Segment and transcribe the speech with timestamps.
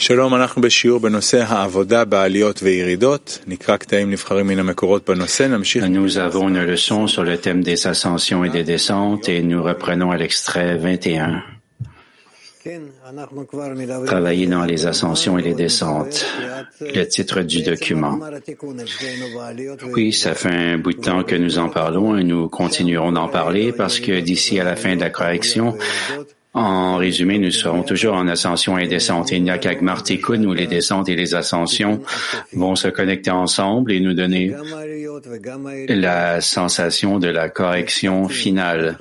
[0.00, 3.38] שלום, אנחנו בשיעור בנושא העבודה בעליות וירידות.
[3.46, 5.42] נקרא קטעים נבחרים מן המקורות בנושא.
[5.42, 5.84] נמשיך.
[5.84, 10.10] Nous avons une leçon sur le thème des ascensions et des descentes et nous reprenons
[10.10, 11.42] à l'extrait 21.
[14.06, 16.26] Travailler dans les ascensions et les descentes.
[16.80, 18.18] Le titre du document.
[19.94, 23.28] Oui, ça fait un bout de temps que nous en parlons et nous continuerons d'en
[23.28, 25.76] parler parce que d'ici à la fin de la correction,
[26.53, 29.31] en résumé, nous serons toujours en ascension et descente.
[29.31, 32.01] Il n'y a qu'Agmar Tikkun où les descentes et les ascensions
[32.53, 34.53] vont se connecter ensemble et nous donner
[35.87, 38.97] la sensation de la correction finale,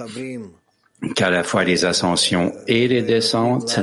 [1.16, 3.80] qu'à la fois les ascensions et les descentes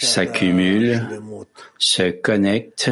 [0.00, 1.00] s'accumulent,
[1.78, 2.90] se connectent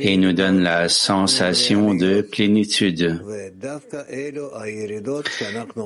[0.00, 3.20] et nous donnent la sensation de plénitude.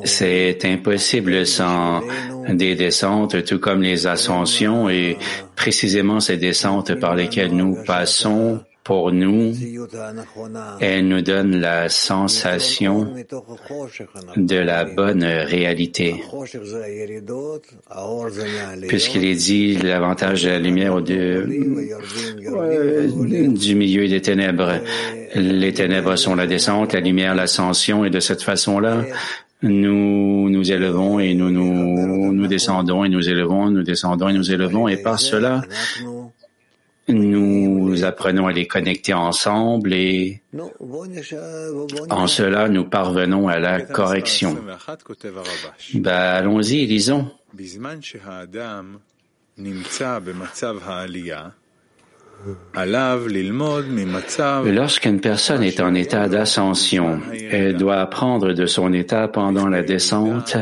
[0.04, 2.02] C'est impossible sans
[2.48, 5.16] des descentes, tout comme les ascensions et
[5.56, 9.52] précisément ces descentes par lesquelles nous passons pour nous,
[10.80, 13.12] elle nous donne la sensation
[14.34, 16.24] de la bonne réalité.
[18.88, 21.46] Puisqu'il est dit l'avantage de la lumière de,
[23.48, 24.80] du milieu des ténèbres.
[25.34, 29.04] Les ténèbres sont la descente, la lumière l'ascension, et de cette façon-là,
[29.60, 34.50] nous nous élevons et nous, nous nous descendons et nous élevons, nous descendons et nous
[34.50, 35.60] élevons, et par cela,
[37.08, 40.42] nous apprenons à les connecter ensemble et
[42.10, 44.56] en cela nous parvenons à la correction.
[45.94, 47.30] Ben, allons-y, lisons.
[54.64, 60.56] Lorsqu'une personne est en état d'ascension, elle doit apprendre de son état pendant la descente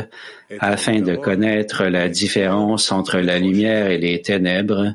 [0.59, 4.93] afin de connaître la différence entre la lumière et les ténèbres,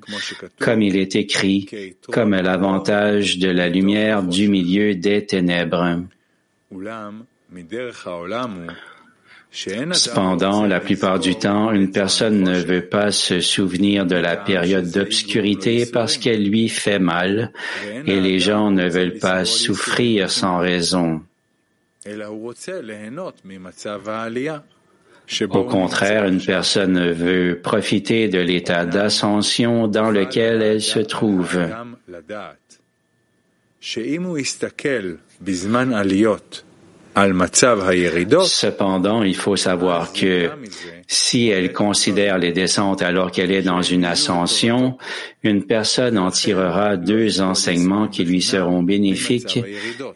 [0.59, 6.01] comme il est écrit, comme l'avantage de la lumière du milieu des ténèbres.
[9.53, 14.91] Cependant, la plupart du temps, une personne ne veut pas se souvenir de la période
[14.91, 17.53] d'obscurité parce qu'elle lui fait mal
[18.07, 21.21] et les gens ne veulent pas souffrir sans raison.
[25.51, 31.59] Au contraire, une personne veut profiter de l'état d'ascension dans lequel elle se trouve.
[38.45, 40.51] Cependant, il faut savoir que
[41.07, 44.97] si elle considère les descentes alors qu'elle est dans une ascension,
[45.43, 49.61] une personne en tirera deux enseignements qui lui seront bénéfiques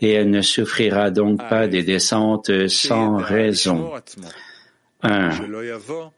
[0.00, 3.90] et elle ne souffrira donc pas des descentes sans raison.
[5.02, 5.30] Un,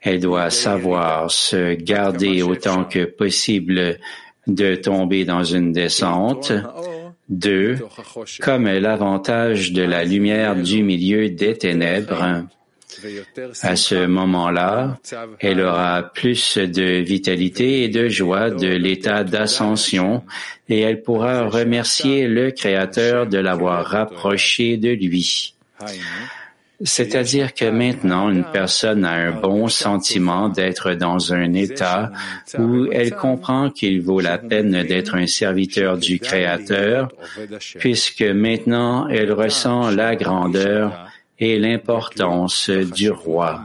[0.00, 3.99] elle doit savoir se garder autant que possible
[4.47, 6.53] de tomber dans une descente.
[7.28, 7.77] Deux,
[8.41, 12.47] comme l'avantage de la lumière du milieu des ténèbres.
[13.62, 14.99] À ce moment-là,
[15.41, 20.25] elle aura plus de vitalité et de joie de l'état d'ascension
[20.69, 25.55] et elle pourra remercier le Créateur de l'avoir rapproché de lui.
[26.84, 32.12] C'est-à-dire que maintenant, une personne a un bon sentiment d'être dans un état
[32.56, 37.09] où elle comprend qu'il vaut la peine d'être un serviteur du Créateur,
[37.81, 41.09] puisque maintenant elle ressent la grandeur
[41.41, 43.65] et l'importance du roi.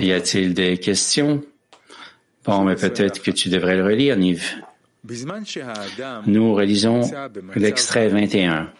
[0.00, 1.42] Y a-t-il des questions?
[2.46, 4.62] Bon, mais peut-être que tu devrais le relire, Nive.
[6.26, 7.02] Nous relisons
[7.54, 8.72] l'extrait 21.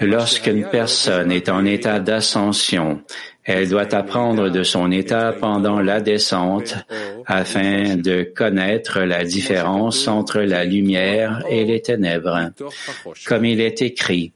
[0.00, 3.02] Lorsqu'une personne est en état d'ascension,
[3.44, 6.74] elle doit apprendre de son état pendant la descente
[7.26, 12.50] afin de connaître la différence entre la lumière et les ténèbres.
[13.26, 14.32] Comme il est écrit,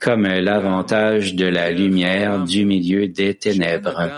[0.00, 4.10] comme l'avantage de la lumière du milieu des ténèbres.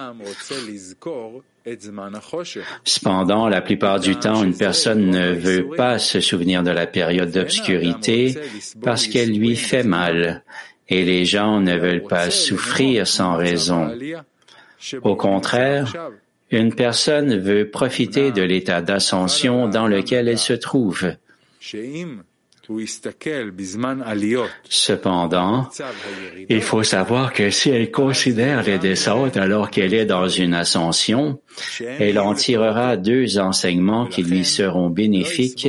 [2.84, 7.30] Cependant, la plupart du temps, une personne ne veut pas se souvenir de la période
[7.30, 8.34] d'obscurité
[8.82, 10.44] parce qu'elle lui fait mal.
[10.88, 13.90] et les gens ne veulent pas souffrir sans raison.
[15.02, 16.10] Au contraire,
[16.50, 21.12] une personne veut profiter de l'état d'ascension dans lequel elle se trouve.
[24.68, 25.68] Cependant,
[26.48, 31.40] il faut savoir que si elle considère les descentes alors qu'elle est dans une ascension,
[31.80, 35.68] elle en tirera deux enseignements qui lui seront bénéfiques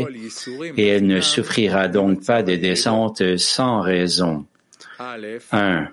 [0.77, 4.45] et elle ne souffrira donc pas des descentes sans raison.
[5.51, 5.89] Un,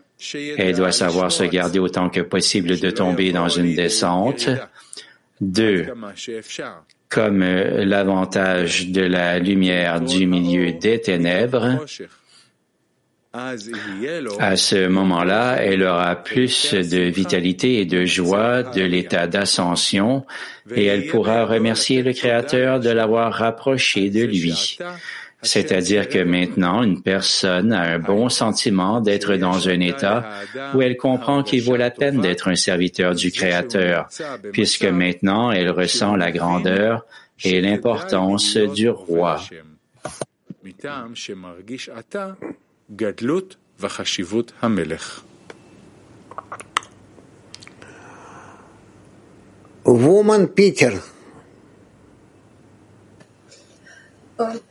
[0.57, 4.49] elle doit savoir se garder autant que possible de tomber dans une descente.
[5.41, 5.87] Deux,
[7.13, 11.85] comme l'avantage de la lumière du milieu des ténèbres,
[13.35, 13.57] à
[14.57, 20.27] ce moment-là, elle aura plus de vitalité et de joie de l'état d'ascension
[20.75, 24.77] et elle pourra remercier le Créateur de l'avoir rapproché de lui.
[25.43, 30.31] C'est-à-dire que maintenant, une personne a un bon sentiment d'être dans un état
[30.73, 34.09] où elle comprend qu'il vaut la peine d'être un serviteur du Créateur,
[34.53, 37.05] puisque maintenant elle ressent la grandeur
[37.43, 39.41] et l'importance du roi.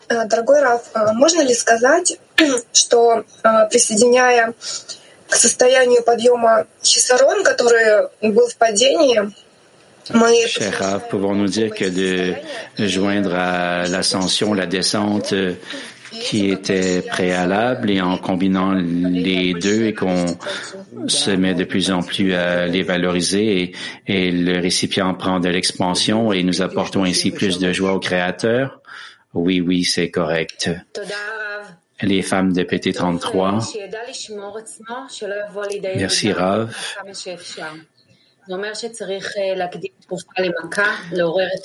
[0.08, 0.82] Дорогой Раф,
[1.14, 2.18] можно ли сказать,
[2.72, 3.24] что
[3.70, 4.54] присоединяя
[5.28, 9.32] к состоянию подъема Хисарон, который был в падении,
[10.46, 12.36] Cher Rav, pouvons-nous dire que de
[12.78, 15.34] joindre à l'ascension, la descente,
[16.20, 20.26] qui était préalable et en combinant les deux et qu'on
[21.08, 23.72] se met de plus en plus à les valoriser
[24.06, 28.80] et, le récipient prend de l'expansion et nous apportons ainsi plus de joie au Créateur.
[29.33, 30.69] Oui, oui, c'est correct.
[32.01, 33.77] Les femmes de PT33.
[35.95, 36.75] Merci, Rav.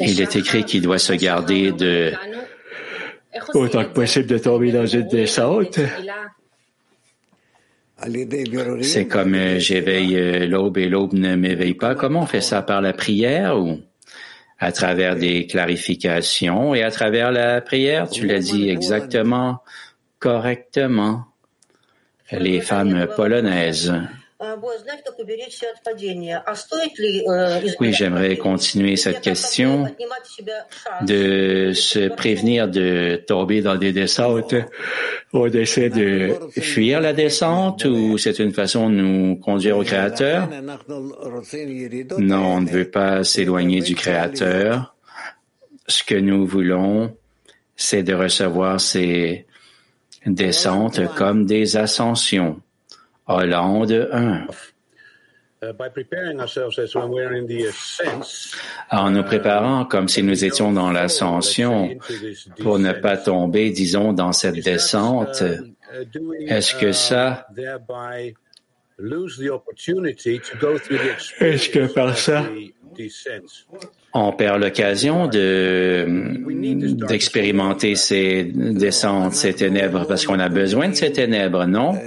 [0.00, 2.12] Il est écrit qu'il doit se garder de
[3.54, 5.78] autant que possible de tomber dans une descente.
[8.82, 11.94] C'est comme euh, j'éveille euh, l'aube et l'aube ne m'éveille pas.
[11.94, 12.60] Comment on fait ça?
[12.60, 13.80] Par la prière ou?
[14.58, 18.08] À travers des clarifications et à travers la prière?
[18.08, 19.62] Tu l'as dit exactement,
[20.18, 21.26] correctement.
[22.32, 23.94] Les femmes polonaises.
[27.80, 29.86] Oui, j'aimerais continuer cette question
[31.02, 34.54] de se prévenir de tomber dans des descentes.
[35.32, 40.48] On essaie de fuir la descente ou c'est une façon de nous conduire au Créateur?
[42.18, 44.94] Non, on ne veut pas s'éloigner du Créateur.
[45.88, 47.16] Ce que nous voulons,
[47.76, 49.46] c'est de recevoir ces
[50.26, 52.60] descentes comme des ascensions.
[53.26, 54.46] Hollande 1.
[58.90, 61.96] En nous préparant comme si nous étions dans l'ascension
[62.60, 65.42] pour ne pas tomber, disons, dans cette descente,
[66.46, 67.46] est-ce que ça,
[71.40, 72.44] est-ce que par ça,
[74.12, 76.06] on perd l'occasion de
[77.06, 81.98] d'expérimenter ces descentes, ces ténèbres, parce qu'on a besoin de ces ténèbres, non?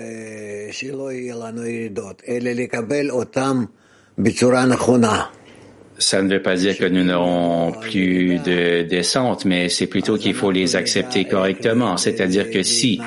[5.99, 10.33] Ça ne veut pas dire que nous n'aurons plus de descente, mais c'est plutôt qu'il
[10.33, 11.97] faut les accepter correctement.
[11.97, 13.01] C'est-à-dire que si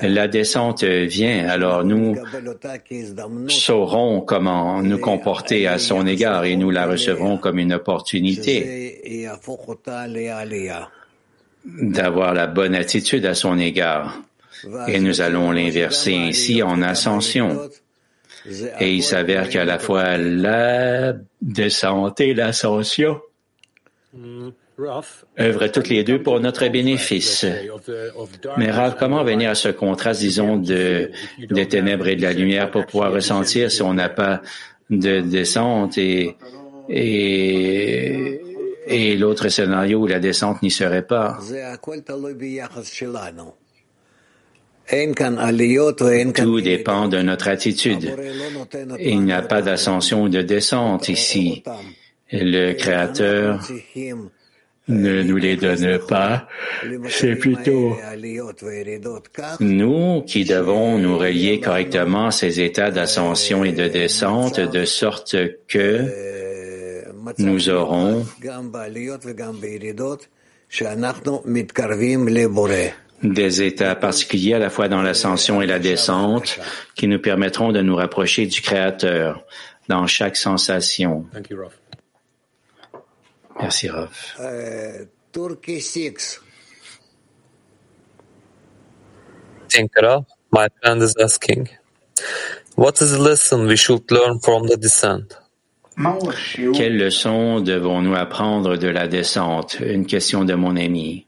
[0.00, 2.16] la descente vient, alors nous
[3.48, 9.26] saurons comment nous comporter à son égard et nous la recevrons comme une opportunité
[11.64, 14.22] d'avoir la bonne attitude à son égard
[14.88, 17.68] et nous allons l'inverser ainsi en ascension.
[18.78, 23.20] Et il s'avère qu'à la fois la descente et l'ascension
[25.40, 27.44] œuvrent toutes les deux pour notre bénéfice.
[28.56, 31.10] Mais Rav, comment venir à ce contraste, disons, de,
[31.50, 34.42] des ténèbres et de la lumière pour pouvoir ressentir si on n'a pas
[34.90, 36.36] de descente et,
[36.88, 38.40] et,
[38.86, 41.38] et l'autre scénario où la descente n'y serait pas?
[44.88, 48.14] Tout dépend de notre attitude.
[49.00, 51.62] Il n'y a pas d'ascension ou de descente ici.
[52.30, 53.60] Le Créateur
[54.88, 56.46] ne nous les donne pas.
[57.08, 57.96] C'est plutôt
[59.60, 65.36] nous qui devons nous relier correctement à ces états d'ascension et de descente de sorte
[65.66, 67.02] que
[67.38, 68.24] nous aurons
[73.22, 76.58] des états particuliers à la fois dans l'ascension et la descente
[76.94, 79.44] qui nous permettront de nous rapprocher du Créateur
[79.88, 81.26] dans chaque sensation.
[83.58, 84.10] Merci, Rav.
[84.38, 86.40] Uh, Turkey 6.
[89.68, 91.68] Tinkara, my friend is asking,
[92.76, 95.38] what is the lesson we should learn from the descent?
[96.74, 99.78] Quelle leçon devons-nous apprendre de la descente?
[99.80, 101.26] Une question de mon ami.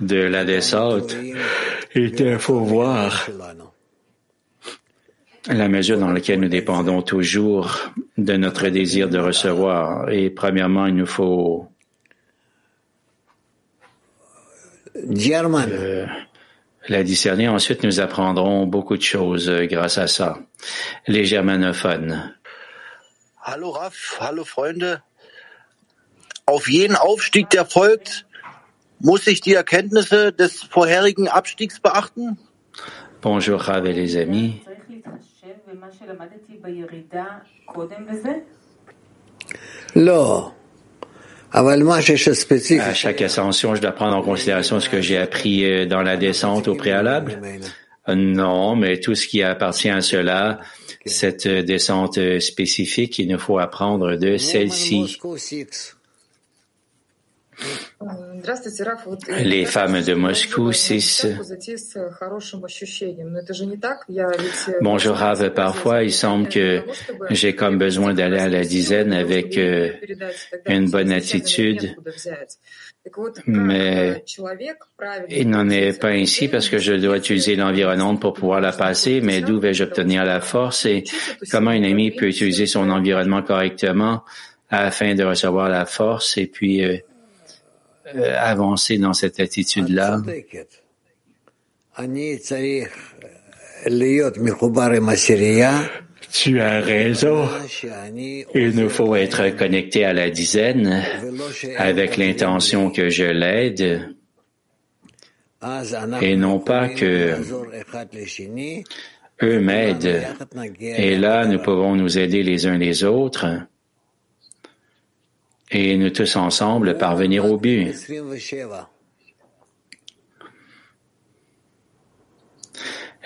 [0.00, 1.16] De la descente,
[1.94, 3.28] il faut voir
[5.48, 10.10] la mesure dans laquelle nous dépendons toujours de notre désir de recevoir.
[10.10, 11.68] Et premièrement, il nous faut
[14.94, 16.06] euh,
[16.88, 17.48] la discerner.
[17.48, 20.38] Ensuite, nous apprendrons beaucoup de choses euh, grâce à ça.
[21.08, 22.34] Les germanophones.
[23.44, 25.02] Hallo Raff, hallo Freunde.
[26.46, 28.24] Auf jeden Aufstieg, der folgt,
[29.00, 32.38] muss ich die Erkenntnisse des vorherigen Abstiegs beachten?
[33.20, 34.60] Bonjour Rav et les amis.
[42.80, 46.16] À chaque ascension, je dois prendre en considération ce que j'ai appris euh, dans la
[46.16, 47.40] descente au préalable?
[48.08, 50.60] Euh, non, mais tout ce qui appartient à cela,
[51.06, 55.18] cette euh, descente spécifique, il nous faut apprendre de celle-ci.
[59.28, 61.26] Les femmes de Moscou 6.
[64.80, 66.82] Bonjour Rav, parfois il semble que
[67.30, 69.92] j'ai comme besoin d'aller à la dizaine avec euh,
[70.66, 71.94] une bonne attitude,
[73.46, 74.22] mais
[75.28, 79.20] il n'en est pas ainsi parce que je dois utiliser l'environnement pour pouvoir la passer,
[79.20, 81.02] mais d'où vais-je obtenir la force et
[81.50, 84.22] comment une amie peut utiliser son environnement correctement
[84.70, 86.96] afin de recevoir la force et puis euh,
[88.14, 90.22] euh, avancer dans cette attitude-là.
[96.32, 97.46] Tu as raison.
[98.54, 101.04] Il nous faut être connecté à la dizaine
[101.76, 104.14] avec l'intention que je l'aide
[106.20, 107.36] et non pas que
[109.42, 110.26] eux m'aident.
[110.80, 113.46] Et là, nous pouvons nous aider les uns les autres
[115.70, 117.94] et nous tous ensemble parvenir au but.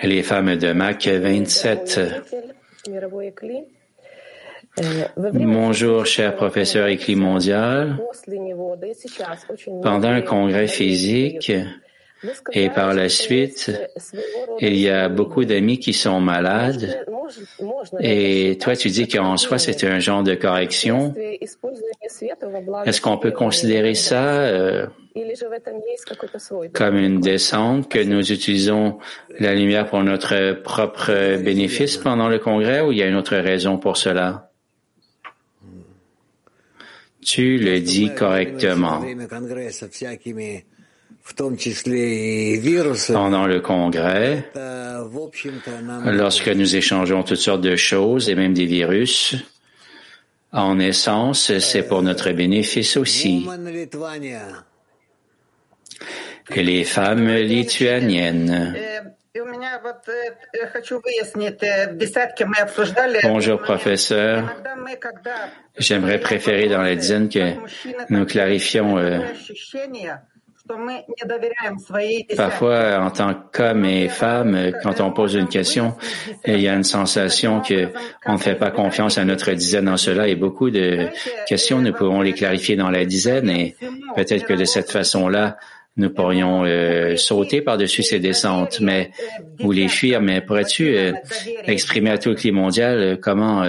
[0.03, 1.99] Les femmes de Mac 27.
[5.33, 7.97] Bonjour, cher professeur écrit mondial.
[9.81, 11.51] Pendant un congrès physique,
[12.51, 13.71] et par la suite,
[14.59, 17.05] il y a beaucoup d'amis qui sont malades.
[17.99, 21.13] Et toi, tu dis qu'en soi, c'est un genre de correction.
[22.85, 24.87] Est-ce qu'on peut considérer ça euh,
[26.73, 28.97] comme une descente, que nous utilisons
[29.39, 33.37] la lumière pour notre propre bénéfice pendant le congrès ou il y a une autre
[33.37, 34.51] raison pour cela?
[37.21, 39.03] Tu le dis correctement.
[43.07, 44.49] Pendant le congrès,
[46.05, 49.35] lorsque nous échangeons toutes sortes de choses et même des virus,
[50.53, 53.45] en essence, c'est pour notre bénéfice aussi.
[56.55, 58.75] Et les femmes lituaniennes.
[63.23, 64.55] Bonjour professeur.
[65.77, 67.53] J'aimerais préférer dans la dizaine que
[68.09, 69.19] nous clarifions euh,
[72.35, 75.95] Parfois, en tant qu'homme et femme, quand on pose une question,
[76.45, 77.89] il y a une sensation que
[78.25, 81.07] on ne fait pas confiance à notre dizaine dans cela et beaucoup de
[81.47, 83.75] questions, nous pouvons les clarifier dans la dizaine et
[84.15, 85.57] peut-être que de cette façon-là,
[85.97, 89.11] nous pourrions euh, sauter par-dessus ces descentes, mais
[89.59, 90.21] ou les fuir.
[90.21, 91.13] Mais pourrais-tu euh,
[91.65, 93.63] exprimer à tout le climat mondial euh, comment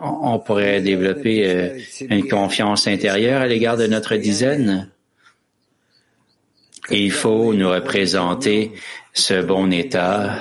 [0.00, 1.70] on pourrait développer
[2.10, 4.90] une confiance intérieure à l'égard de notre dizaine?
[6.90, 8.72] Il faut nous représenter
[9.12, 10.40] ce bon état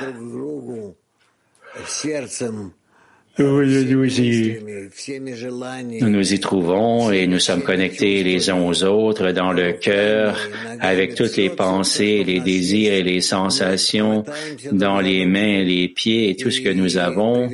[6.01, 10.37] nous nous y trouvons et nous sommes connectés les uns aux autres dans le cœur
[10.79, 14.23] avec toutes les pensées, les désirs et les sensations
[14.71, 17.49] dans les mains, les pieds et tout ce que nous avons.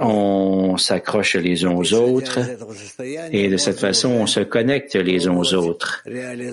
[0.00, 2.40] On s'accroche les uns aux autres
[3.32, 6.02] et de cette façon on se connecte les uns aux autres.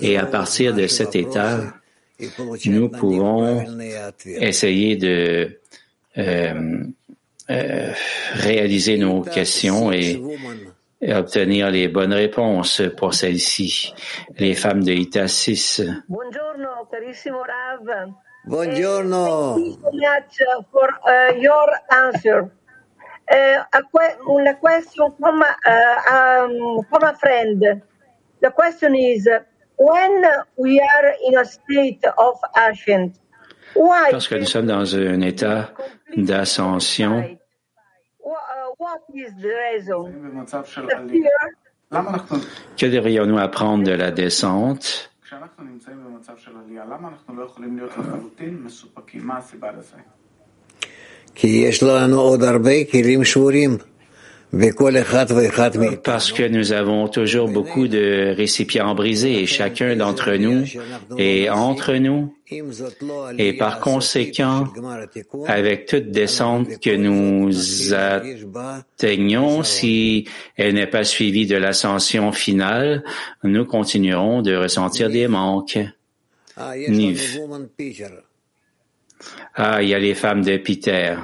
[0.02, 1.60] Et à partir de cet état,
[2.66, 3.64] nous pouvons
[4.24, 5.56] essayer de
[6.18, 6.84] euh,
[7.50, 7.92] euh,
[8.34, 10.20] réaliser nos questions et,
[11.02, 13.94] obtenir les bonnes réponses pour celles-ci.
[14.38, 15.82] Les femmes de Ita 6.
[16.08, 18.12] Buongiorno, carissimo Rav.
[18.44, 19.54] Buongiorno.
[19.54, 22.50] Thank you so much for uh, your answer.
[23.30, 27.82] Uh, a que- una question from, uh, um, from a friend.
[28.42, 29.28] The question is,
[29.78, 30.24] when
[30.56, 33.16] we are in a state of ascent,
[33.74, 35.70] why Lorsque nous sommes dans un état
[36.16, 37.38] d'ascension,
[42.76, 45.10] Que devrions-nous apprendre de la descente?
[56.02, 60.64] parce que nous avons toujours beaucoup de récipients brisés et chacun d'entre nous
[61.18, 62.34] est entre nous
[63.38, 64.66] et par conséquent,
[65.46, 70.26] avec toute descente que nous atteignons, si
[70.56, 73.04] elle n'est pas suivie de l'ascension finale,
[73.44, 75.78] nous continuerons de ressentir des manques.
[76.56, 76.76] Ah,
[79.82, 81.16] il y a les femmes de Peter.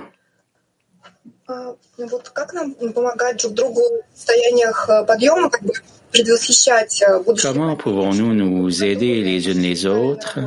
[7.42, 10.38] Comment pouvons-nous nous aider les unes les autres?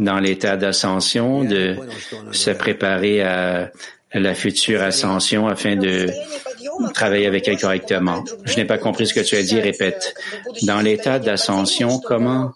[0.00, 1.76] Dans l'état d'ascension, de
[2.32, 3.70] se préparer à
[4.14, 6.08] la future ascension afin de
[6.94, 8.24] travailler avec elle correctement.
[8.44, 10.14] Je n'ai pas compris ce que tu as dit, répète.
[10.62, 12.52] Dans l'état d'ascension, comment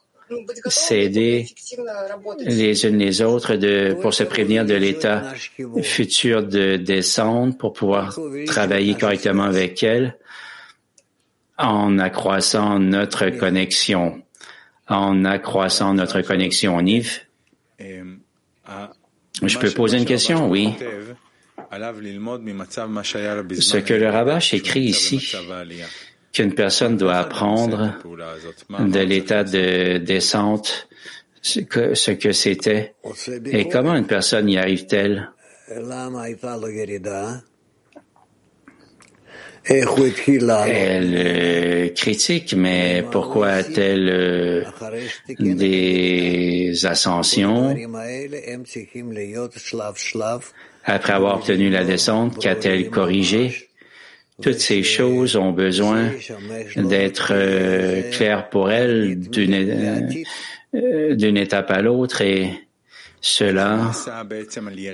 [0.67, 1.47] s'aider
[2.41, 5.23] les unes les autres de, pour se prévenir de l'état
[5.83, 10.17] futur de descente, pour pouvoir travailler correctement avec elle
[11.59, 14.23] en accroissant notre connexion,
[14.89, 16.81] en accroissant notre connexion.
[16.81, 17.21] Yves?
[19.43, 20.75] Je peux poser une question, oui.
[23.61, 25.35] Ce que le Rabash écrit ici,
[26.33, 27.95] qu'une personne doit apprendre
[28.81, 30.89] de l'état de descente,
[31.43, 32.95] ce que, ce que c'était,
[33.47, 35.31] et comment une personne y arrive-t-elle?
[40.67, 44.63] Elle euh, critique, mais pourquoi a-t-elle euh,
[45.39, 47.75] des ascensions?
[50.85, 52.39] Après avoir obtenu la descente?
[52.39, 53.69] Qu'a-t-elle corrigé?
[54.43, 56.11] Toutes ces choses ont besoin
[56.77, 60.09] d'être euh, claires pour elle d'une
[60.73, 62.51] d'une étape à l'autre et
[63.27, 63.91] cela,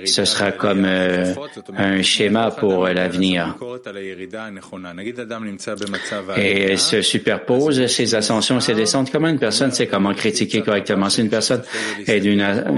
[0.05, 1.33] ce sera comme euh,
[1.75, 3.57] un schéma pour l'avenir.
[6.37, 9.11] Et se superpose ces ascensions et ces descentes.
[9.11, 11.09] Comment une personne sait comment critiquer correctement?
[11.09, 11.61] Si une personne
[12.07, 12.21] est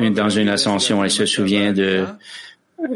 [0.09, 2.03] dans une ascension, elle se souvient de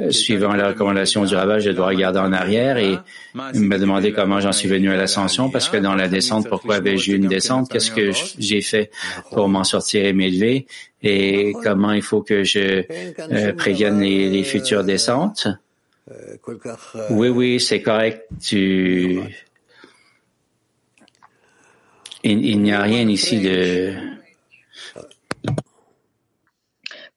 [0.09, 2.97] suivant la recommandation du rabat, je dois regarder en arrière et
[3.33, 7.11] me demander comment j'en suis venu à l'ascension parce que dans la descente, pourquoi avais-je
[7.11, 7.69] eu une descente?
[7.69, 8.91] Qu'est-ce que j'ai fait
[9.31, 10.67] pour m'en sortir et m'élever?
[11.03, 12.83] Et comment il faut que je
[13.31, 15.47] euh, prévienne les, futures descentes?
[17.11, 18.25] Oui, oui, c'est correct.
[22.23, 23.93] Il n'y a rien ici de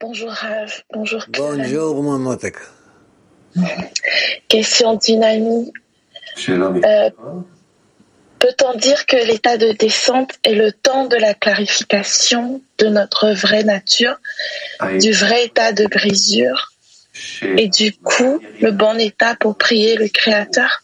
[0.00, 2.16] Bonjour Rav, bonjour Bonjour mon
[4.48, 5.70] Question d'une amie.
[6.48, 7.10] Euh,
[8.38, 13.62] peut-on dire que l'état de descente est le temps de la clarification de notre vraie
[13.62, 14.16] nature,
[15.00, 16.72] du vrai état de brisure,
[17.42, 20.82] et du coup le bon état pour prier le Créateur?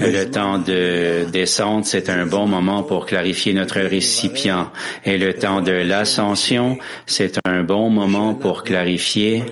[0.00, 4.70] Le temps de descente, c'est un bon moment pour clarifier notre récipient.
[5.04, 9.42] Et le temps de l'ascension, c'est un bon moment pour clarifier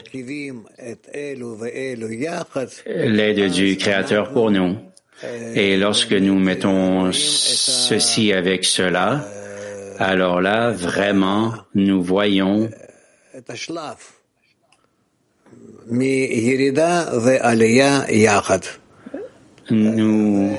[2.86, 4.76] l'aide du Créateur pour nous.
[5.56, 9.26] Et lorsque nous mettons ceci avec cela,
[9.98, 12.70] alors là, vraiment, nous voyons
[19.69, 20.51] nous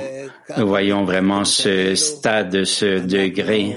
[0.59, 3.77] voyons vraiment ce stade, ce degré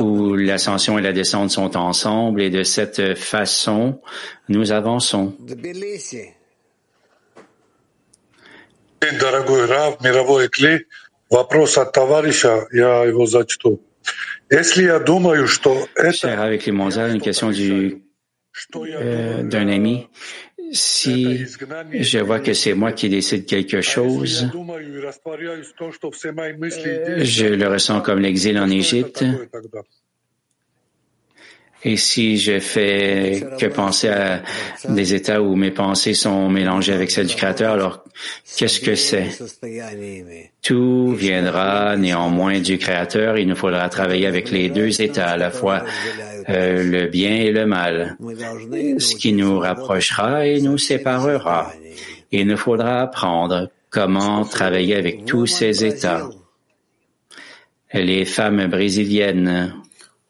[0.00, 4.00] où l'ascension et la descente sont ensemble et de cette façon,
[4.48, 5.34] nous avançons.
[9.20, 10.86] Дорогой Рав, мировой Кли,
[11.30, 13.80] вопрос от товарища, я его зачту.
[14.50, 16.12] Если я думаю, что это...
[16.12, 18.02] Cher avec les mondiales, une question du,
[18.75, 20.07] euh, d'un ami.
[20.71, 24.47] Si je vois que c'est moi qui décide quelque chose,
[27.17, 29.23] je le ressens comme l'exil en Égypte.
[31.85, 34.41] Et si je fais que penser à
[34.87, 38.05] des états où mes pensées sont mélangées avec celles du Créateur, alors
[38.57, 39.29] qu'est-ce que c'est?
[40.61, 43.37] Tout viendra néanmoins du Créateur.
[43.37, 45.83] Il nous faudra travailler avec les deux états, à la fois
[46.49, 48.15] euh, le bien et le mal,
[48.97, 51.73] ce qui nous rapprochera et nous séparera.
[52.31, 56.29] Il nous faudra apprendre comment travailler avec tous ces états.
[57.93, 59.73] Les femmes brésiliennes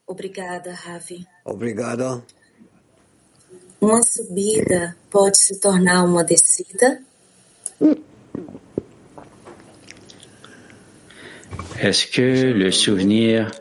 [0.07, 1.25] Obrigada, Ravi.
[1.45, 2.23] Obrigado.
[3.81, 7.01] Uma subida pode se tornar uma descida?
[11.79, 13.51] Est-ce que le souvenir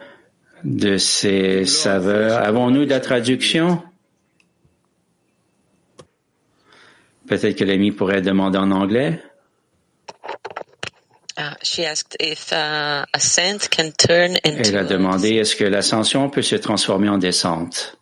[0.62, 3.82] de ces saveurs, avons-nous de la traduction?
[7.26, 9.20] Peut-être que l'ami pourrait demander en anglais.
[14.44, 17.98] Elle a demandé est-ce que l'ascension peut se transformer en descente?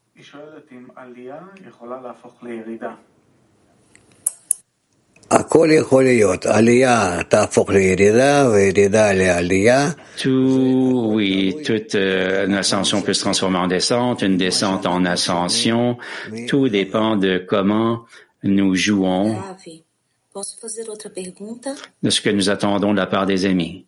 [10.18, 15.98] Tout, oui, toute euh, une ascension peut se transformer en descente, une descente en ascension.
[16.48, 18.06] Tout dépend de comment
[18.42, 19.38] nous jouons.
[20.30, 21.74] Ravi, posso fazer outra pergunta?
[22.02, 23.84] de ce que nous attendons de la part des amis.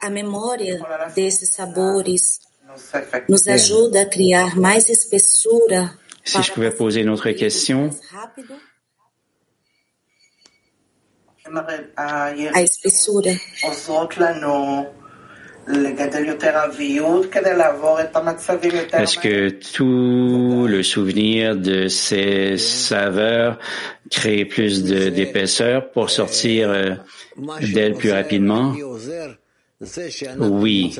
[0.00, 0.78] A memória
[1.14, 2.40] desses sabores
[3.28, 8.54] nos ajuda a criar mais espessura Si je pouvais poser une autre question, rápido?
[11.96, 13.30] A espessura
[18.92, 23.58] est-ce que tout le souvenir de ces saveurs
[24.10, 26.94] crée plus d'épaisseur pour sortir euh,
[27.60, 28.74] d'elles plus rapidement?
[30.40, 30.96] Oui,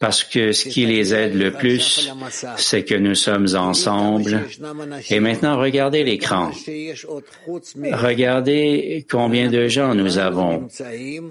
[0.00, 2.10] parce que ce qui les aide le plus,
[2.56, 4.46] c'est que nous sommes ensemble.
[5.10, 6.50] Et maintenant, regardez l'écran.
[7.92, 10.66] Regardez combien de gens nous avons.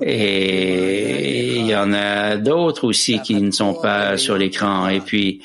[0.01, 4.89] Et il y en a d'autres aussi qui ne sont pas sur l'écran.
[4.89, 5.41] Et puis,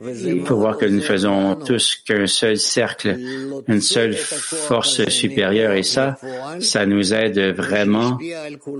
[0.00, 3.18] il faut voir que nous faisons tous qu'un seul cercle,
[3.66, 5.72] une seule force supérieure.
[5.72, 6.16] Et ça,
[6.60, 8.18] ça nous aide vraiment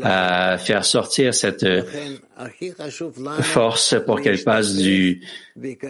[0.02, 1.66] à faire sortir cette
[3.40, 5.22] force pour qu'elle passe du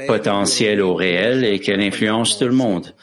[0.07, 2.95] potentiel au réel et qu'elle influence tout le monde.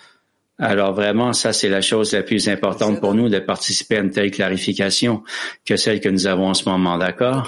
[0.57, 4.11] Alors vraiment, ça c'est la chose la plus importante pour nous de participer à une
[4.11, 5.21] telle clarification
[5.65, 7.47] que celle que nous avons en ce moment, d'accord?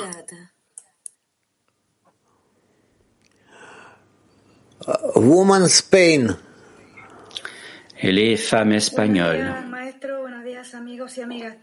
[5.17, 6.37] Woman's Pain.
[7.99, 9.53] Elle est femme espagnole.
[9.69, 11.55] Maestro, buenos días, amigos y amigas.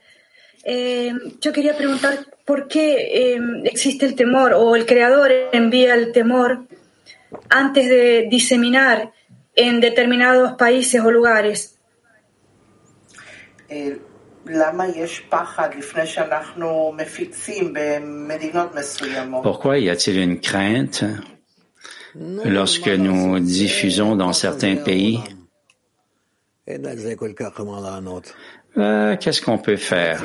[0.64, 6.66] Eh, yo quería preguntar eh, existe el temor o el creador envía el temor
[7.50, 9.12] antes de diseminar
[9.54, 11.78] en determinados países o lugares.
[13.68, 13.98] Eh,
[19.42, 21.04] Pourquoi y a-t-il une crainte?
[22.16, 25.20] lorsque nous diffusons dans certains pays,
[28.76, 30.22] euh, qu'est-ce qu'on peut faire?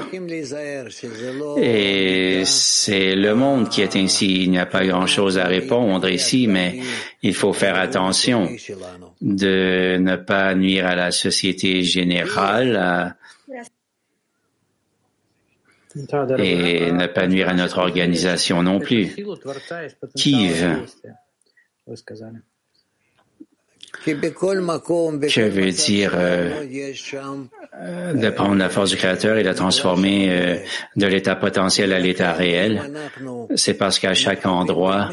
[1.58, 4.43] Et c'est le monde qui est ainsi.
[4.43, 6.80] Il n'y a pas grand-chose à répondre ici, mais
[7.21, 8.49] il faut faire attention
[9.21, 13.15] de ne pas nuire à la société générale
[16.38, 19.15] et ne pas nuire à notre organisation non plus.
[20.15, 20.86] Kiev,
[25.28, 30.56] que veut dire euh, de prendre la force du Créateur et la transformer euh,
[30.95, 32.91] de l'état potentiel à l'état réel.
[33.56, 35.10] C'est parce qu'à chaque endroit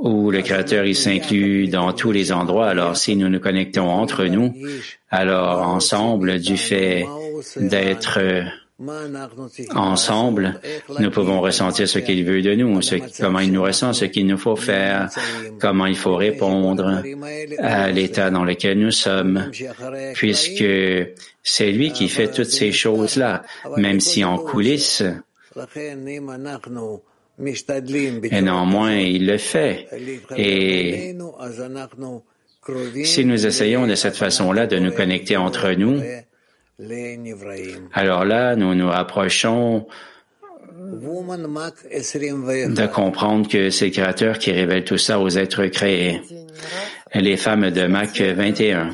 [0.00, 4.52] où le Créateur s'inclut dans tous les endroits, alors si nous nous connectons entre nous,
[5.10, 7.06] alors ensemble du fait
[7.56, 8.42] d'être euh,
[9.74, 10.60] Ensemble,
[10.98, 12.80] nous pouvons ressentir ce qu'il veut de nous,
[13.20, 15.08] comment il nous ressent, ce qu'il nous faut faire,
[15.60, 17.02] comment il faut répondre
[17.58, 19.50] à l'état dans lequel nous sommes,
[20.14, 20.64] puisque
[21.42, 23.42] c'est lui qui fait toutes ces choses-là,
[23.76, 25.04] même si en coulisses,
[27.38, 29.88] et néanmoins, il le fait.
[30.36, 31.16] Et
[33.04, 36.00] si nous essayons de cette façon-là de nous connecter entre nous,
[37.92, 39.86] alors là, nous nous rapprochons
[42.44, 42.70] 21.
[42.70, 46.20] de comprendre que c'est le Créateur qui révèle tout ça aux êtres créés.
[47.14, 48.92] Les femmes de Mac 21.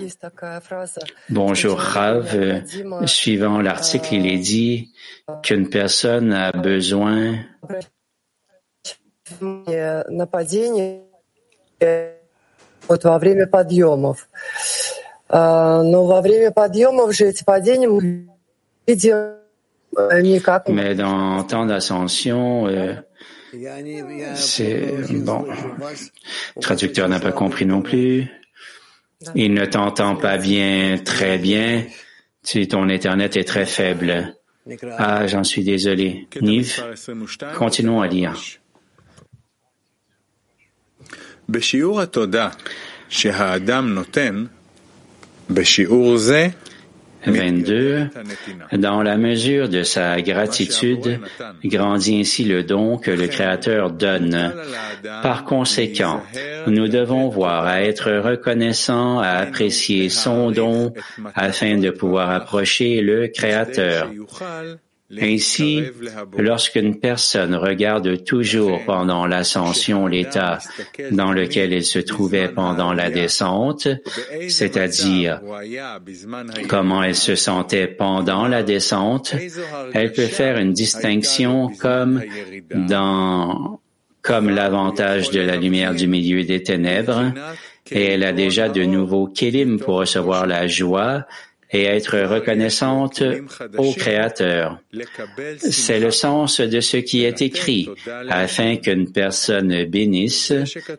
[1.30, 2.30] Bonjour Rav.
[2.34, 2.60] Euh,
[3.06, 4.92] Suivant l'article, il est dit
[5.42, 7.36] qu'une personne a besoin
[15.29, 18.27] Но во время подъемов же эти падения мы
[18.85, 19.37] видим
[19.97, 22.95] э, не как Mais dans temps d'ascension, euh,
[24.35, 25.45] c'est bon.
[26.55, 28.27] Le traducteur n'a pas compris non plus.
[29.35, 31.85] Il ne t'entend pas bien, très bien.
[32.43, 34.35] Tu, ton Internet est très faible.
[34.97, 36.27] Ah, j'en suis désolé.
[36.41, 36.83] Nive,
[37.57, 38.35] continuons à lire.
[41.49, 42.49] בשיעור התודה
[43.09, 44.56] שהאדם נותן, בשיעור זה
[47.26, 48.10] 22.
[48.72, 51.20] Dans la mesure de sa gratitude,
[51.64, 54.54] grandit ainsi le don que le Créateur donne.
[55.22, 56.22] Par conséquent,
[56.66, 60.92] nous devons voir à être reconnaissants, à apprécier son don
[61.34, 64.10] afin de pouvoir approcher le Créateur.
[65.16, 65.82] Ainsi,
[66.36, 70.58] lorsqu'une personne regarde toujours pendant l'ascension l'état
[71.10, 73.88] dans lequel elle se trouvait pendant la descente,
[74.48, 75.40] c'est-à-dire
[76.68, 79.34] comment elle se sentait pendant la descente,
[79.94, 82.22] elle peut faire une distinction comme
[82.74, 83.80] dans
[84.20, 87.32] comme l'avantage de la lumière du milieu des ténèbres,
[87.90, 91.24] et elle a déjà de nouveaux kélim pour recevoir la joie
[91.70, 93.22] et être reconnaissante
[93.76, 94.78] au Créateur.
[95.58, 97.88] C'est le sens de ce qui est écrit,
[98.28, 100.52] afin qu'une personne bénisse,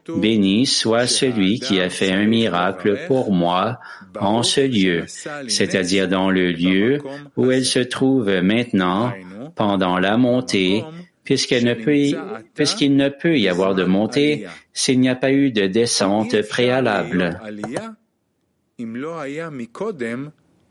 [0.08, 3.79] béni soit celui qui a fait un miracle pour moi
[4.19, 5.05] en ce lieu,
[5.47, 6.99] c'est-à-dire dans le lieu
[7.36, 9.12] où elle se trouve maintenant
[9.55, 10.84] pendant la montée,
[11.23, 16.41] puisqu'il ne ne peut y avoir de montée s'il n'y a pas eu de descente
[16.47, 17.39] préalable.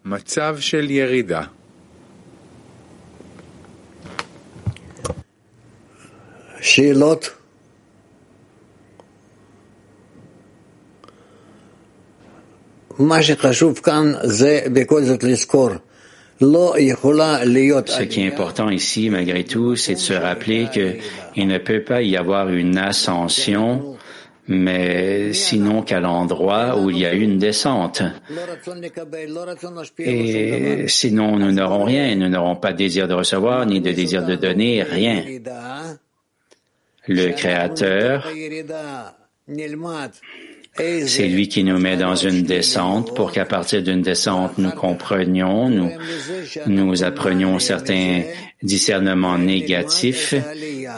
[0.05, 1.43] מצב של ירידה.
[6.61, 7.29] שאלות?
[12.99, 15.69] מה שחשוב כאן זה בכל זאת לזכור.
[16.41, 22.01] Ce qui est important ici, malgré tout, c'est de se rappeler qu'il ne peut pas
[22.01, 23.95] y avoir une ascension
[24.48, 28.02] mais sinon qu'à l'endroit où il y a une descente.
[29.98, 34.24] Et sinon, nous n'aurons rien, nous n'aurons pas de désir de recevoir, ni de désir
[34.24, 35.22] de donner, rien.
[37.06, 38.26] Le Créateur
[41.06, 45.68] c'est lui qui nous met dans une descente pour qu'à partir d'une descente, nous comprenions,
[45.68, 45.90] nous,
[46.66, 48.22] nous apprenions certains
[48.62, 50.34] discernements négatifs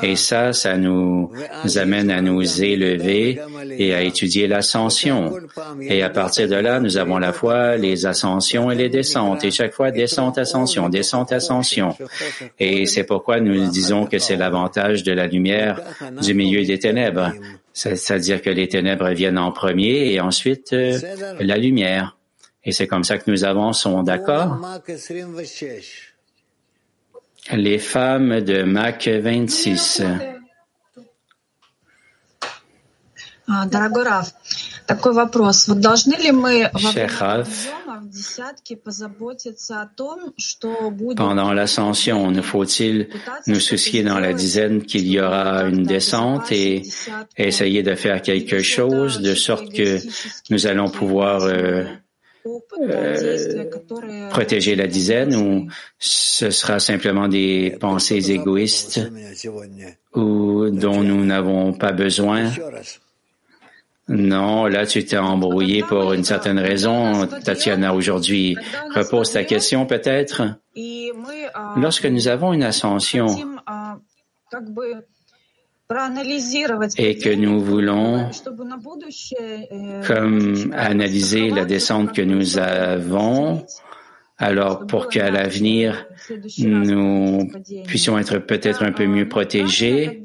[0.03, 1.31] et ça, ça nous
[1.77, 3.39] amène à nous élever
[3.79, 5.35] et à étudier l'ascension.
[5.83, 9.51] Et à partir de là, nous avons la fois les ascensions et les descentes et
[9.51, 11.95] chaque fois descente, ascension, descente, ascension.
[12.59, 15.81] Et c'est pourquoi nous disons que c'est l'avantage de la lumière
[16.23, 17.33] du milieu des ténèbres.
[17.73, 20.99] C'est-à-dire que les ténèbres viennent en premier et ensuite euh,
[21.41, 22.17] la lumière.
[22.65, 24.59] Et c'est comme ça que nous avançons, d'accord?
[27.53, 30.03] Les femmes de Mac 26.
[41.17, 43.09] Pendant l'ascension, nous faut-il
[43.47, 46.83] nous soucier dans la dizaine qu'il y aura une descente et
[47.37, 49.99] essayer de faire quelque chose de sorte que
[50.51, 51.85] nous allons pouvoir euh,
[52.81, 53.65] euh,
[54.31, 55.69] protéger la dizaine ou
[55.99, 59.01] ce sera simplement des pensées égoïstes
[60.15, 62.51] ou dont nous n'avons pas besoin
[64.09, 68.57] non, là, tu t'es embrouillé pour une certaine raison, Tatiana, aujourd'hui.
[68.95, 70.43] Repose ta question, peut-être?
[71.77, 73.27] Lorsque nous avons une ascension
[76.99, 78.31] et que nous voulons
[80.07, 83.65] comme analyser la descente que nous avons,
[84.39, 86.07] alors pour qu'à l'avenir,
[86.59, 87.51] nous
[87.87, 90.23] puissions être peut-être un peu mieux protégés,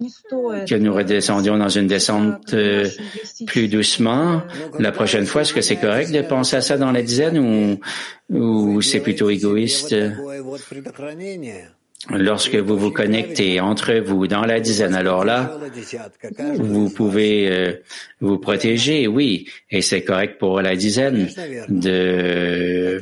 [0.00, 2.88] que nous redescendions dans une descente euh,
[3.46, 4.42] plus doucement.
[4.78, 8.36] La prochaine fois, est-ce que c'est correct de penser à ça dans la dizaine ou,
[8.36, 9.94] ou c'est plutôt égoïste?
[12.10, 15.58] Lorsque vous vous connectez entre vous dans la dizaine, alors là,
[16.56, 17.72] vous pouvez euh,
[18.20, 21.30] vous protéger, oui, et c'est correct pour la dizaine
[21.68, 23.00] de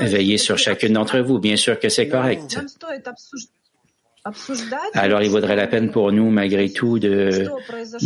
[0.00, 1.38] veiller sur chacune d'entre vous.
[1.38, 2.58] Bien sûr que c'est correct.
[4.94, 7.50] Alors il vaudrait la peine pour nous, malgré tout, de,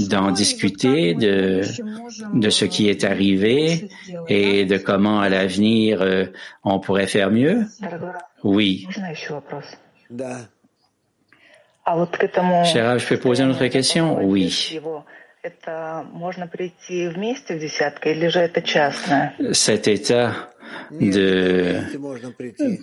[0.09, 1.61] d'en discuter, de,
[2.49, 3.89] ce qui est arrivé
[4.29, 6.25] et de comment à l'avenir euh,
[6.65, 7.67] on pourrait faire mieux.
[8.45, 8.89] Oui.
[12.65, 14.19] Chérab, je peux poser une autre question?
[14.25, 14.81] Oui.
[19.53, 20.51] Cet état
[20.91, 21.75] de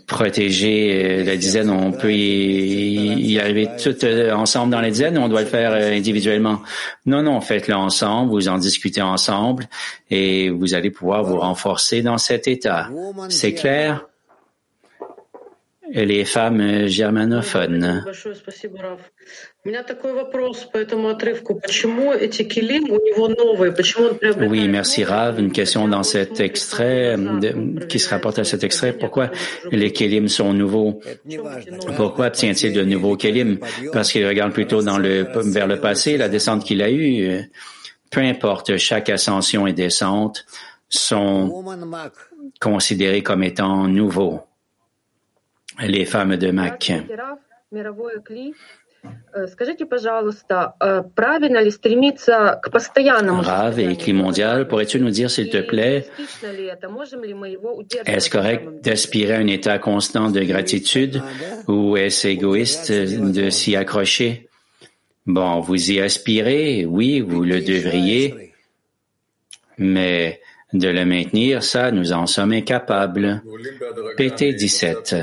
[0.08, 1.69] protéger euh, la dizaine.
[1.69, 5.72] On peut y, arriver tout euh, ensemble dans la dizaine ou on doit le faire
[5.72, 6.62] euh, individuellement?
[7.06, 9.67] Non, non, faites-le ensemble, vous en discutez ensemble
[10.10, 12.89] et vous allez pouvoir vous renforcer dans cet état.
[13.30, 14.06] C'est clair?
[15.95, 18.03] Et les femmes germanophones.
[24.49, 25.39] Oui, merci Rav.
[25.39, 28.93] Une question dans cet extrait de, qui se rapporte à cet extrait.
[28.93, 29.29] Pourquoi
[29.71, 30.99] les kelim sont nouveaux?
[31.95, 33.60] Pourquoi obtient-il de nouveaux kelim?
[33.91, 37.51] Parce qu'il regarde plutôt dans le, vers le passé, la descente qu'il a eue.
[38.10, 40.45] Peu importe, chaque ascension et descente
[40.89, 41.63] sont
[42.60, 44.41] considérés comme étant nouveaux.
[45.80, 46.92] Les femmes de Mac.
[53.42, 56.06] Rav et Écrit mondial, pourrais-tu nous dire, s'il te plaît,
[58.06, 61.22] est-ce correct d'aspirer à un état constant de gratitude
[61.68, 64.48] ou est-ce égoïste de s'y accrocher?
[65.26, 68.54] Bon, vous y aspirez, oui, vous le devriez,
[69.78, 70.42] mais
[70.74, 73.42] de le maintenir, ça, nous en sommes incapables.
[74.18, 75.16] PT 17.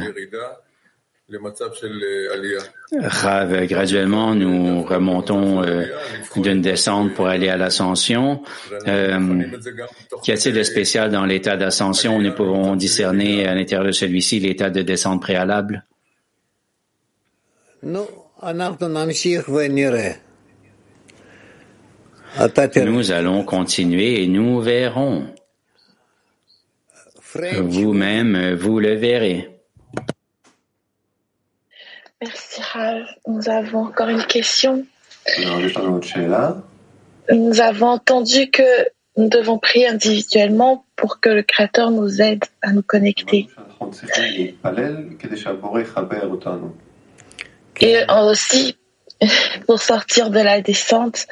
[2.93, 5.85] Rav, graduellement, nous remontons euh,
[6.37, 8.43] d'une descente pour aller à l'ascension.
[8.89, 9.45] Euh,
[10.25, 12.19] Qu'y a-t-il de spécial dans l'état d'ascension?
[12.19, 15.85] Nous pouvons discerner à l'intérieur de celui-ci l'état de descente préalable.
[22.85, 25.27] Nous allons continuer et nous verrons.
[27.35, 29.49] Vous-même, vous le verrez.
[32.21, 33.03] Merci Rav.
[33.27, 34.85] Nous avons encore une question.
[37.33, 38.63] Nous avons entendu que
[39.17, 43.49] nous devons prier individuellement pour que le Créateur nous aide à nous connecter.
[47.81, 48.77] Et aussi,
[49.67, 51.27] pour sortir de la descente,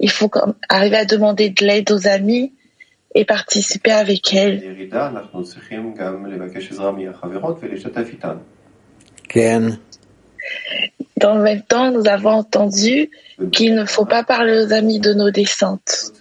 [0.00, 0.30] il faut
[0.68, 2.52] arriver à demander de l'aide aux amis
[3.14, 4.88] et participer avec elles.
[11.16, 13.10] Dans le même temps, nous avons entendu
[13.52, 16.12] qu'il ne faut pas parler aux amis de nos descentes.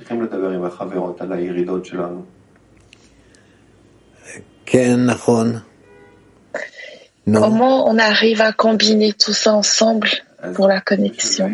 [7.26, 10.10] Comment on arrive à combiner tout ça ensemble
[10.56, 11.50] pour la connexion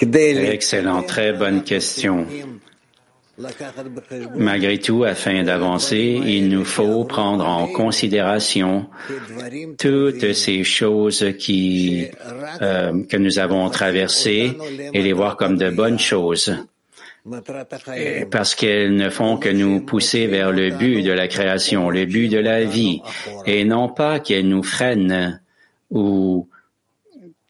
[0.00, 2.26] Excellent, très bonne question.
[4.36, 8.86] Malgré tout, afin d'avancer, il nous faut prendre en considération
[9.78, 12.06] toutes ces choses qui,
[12.60, 14.56] euh, que nous avons traversées
[14.92, 16.54] et les voir comme de bonnes choses
[18.30, 22.28] parce qu'elles ne font que nous pousser vers le but de la création, le but
[22.28, 23.02] de la vie,
[23.46, 25.40] et non pas qu'elles nous freinent
[25.90, 26.48] ou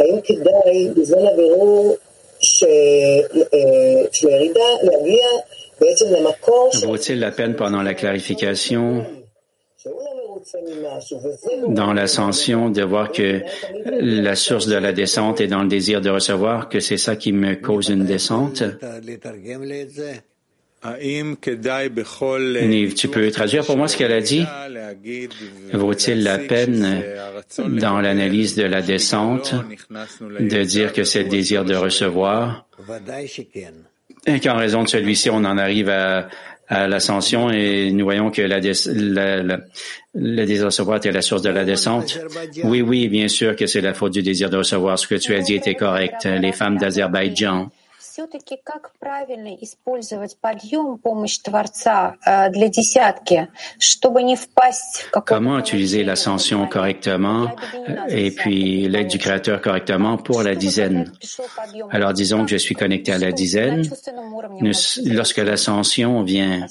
[0.00, 1.96] האם כדאי בזמן הבירור
[2.40, 2.66] של
[4.22, 5.26] הירידה להגיע
[6.84, 9.04] Vaut-il la peine pendant la clarification
[11.68, 13.42] dans l'ascension de voir que
[13.84, 17.32] la source de la descente est dans le désir de recevoir, que c'est ça qui
[17.32, 18.62] me cause une descente?
[22.95, 24.45] Tu peux traduire pour moi ce qu'elle a dit?
[25.73, 27.03] Vaut-il la peine,
[27.57, 29.53] dans l'analyse de la descente,
[30.39, 32.65] de dire que c'est le désir de recevoir?
[34.25, 36.29] Et qu'en raison de celui-ci, on en arrive à,
[36.67, 39.59] à l'ascension et nous voyons que la, la, la,
[40.15, 42.19] le désir de recevoir était la source de la descente.
[42.63, 44.97] Oui, oui, bien sûr que c'est la faute du désir de recevoir.
[44.97, 46.25] Ce que tu as dit était correct.
[46.25, 47.71] Les femmes d'Azerbaïdjan
[48.10, 52.16] все-таки как правильно использовать подъем, помощь Творца
[52.50, 53.48] для десятки,
[53.78, 57.50] чтобы не впасть в Comment utiliser l'ascension correctement
[58.08, 61.12] et puis l'aide du Créateur correctement pour la dizaine?
[61.90, 63.82] Alors disons que je suis connecté à la dizaine.
[65.04, 66.66] Lorsque l'ascension vient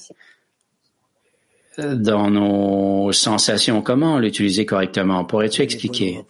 [1.78, 5.26] dans nos sensations, comment l'utiliser correctement?
[5.26, 6.26] Pourrais-tu expliquer?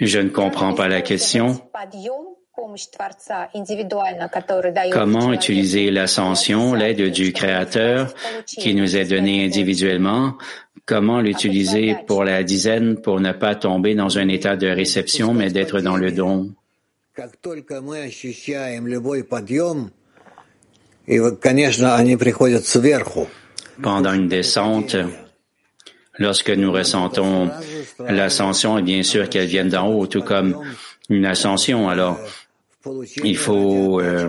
[0.00, 1.60] Je ne comprends pas la question.
[4.92, 8.14] Comment utiliser l'ascension, l'aide du Créateur
[8.46, 10.34] qui nous est donnée individuellement?
[10.86, 15.50] Comment l'utiliser pour la dizaine pour ne pas tomber dans un état de réception, mais
[15.50, 16.54] d'être dans le don?
[23.82, 24.96] Pendant une descente,
[26.18, 27.50] lorsque nous ressentons
[28.00, 30.56] l'ascension, et bien sûr qu'elle vienne d'en haut, tout comme
[31.08, 31.88] une ascension.
[31.88, 32.18] Alors,
[33.24, 34.28] il faut euh,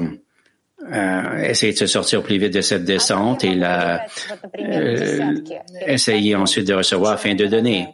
[0.92, 4.06] euh, essayer de se sortir plus vite de cette descente et la,
[4.60, 5.34] euh,
[5.86, 7.90] essayer ensuite de recevoir afin de donner.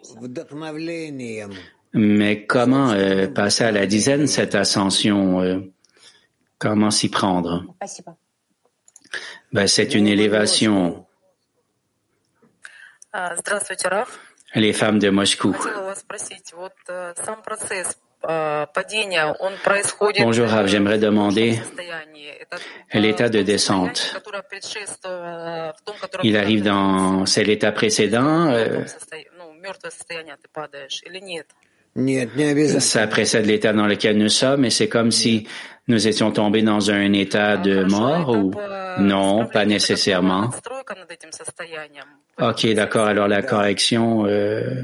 [1.93, 5.60] Mais comment euh, passer à la dizaine cette ascension euh,
[6.58, 7.66] Comment s'y prendre?
[9.52, 11.06] Ben, C'est une élévation.
[14.55, 15.55] Les femmes de Moscou.
[20.20, 21.59] Bonjour Rav, j'aimerais demander
[22.93, 24.16] l'état de descente.
[26.24, 28.47] Il arrive dans, c'est l'état précédent.
[28.47, 28.84] Euh,
[32.80, 35.47] ça précède l'état dans lequel nous sommes et c'est comme si
[35.88, 38.51] nous étions tombés dans un état de mort ou
[38.99, 40.49] non, pas nécessairement.
[42.40, 43.08] Ok, d'accord.
[43.08, 44.84] Alors la correction, euh,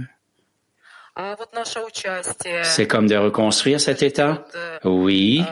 [2.64, 4.46] c'est comme de reconstruire cet état?
[4.86, 5.44] Oui.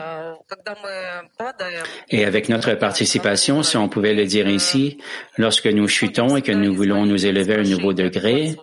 [2.08, 4.98] Et avec notre participation, si on pouvait le dire ici,
[5.36, 8.56] lorsque nous chutons et que nous voulons nous élever à un nouveau degré,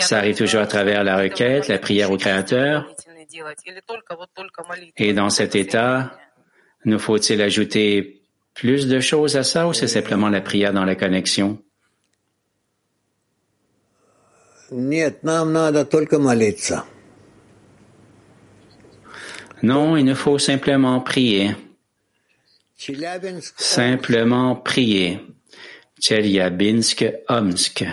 [0.00, 2.86] ça arrive toujours à travers la requête, la prière au Créateur.
[4.96, 6.18] Et dans cet état,
[6.84, 8.23] nous faut-il ajouter
[8.54, 11.58] plus de choses à ça ou c'est simplement la prière dans la connexion?
[19.62, 21.56] Non, il nous faut simplement prier.
[23.56, 25.20] Simplement prier.
[26.00, 27.84] Chelyabinsk, Omsk.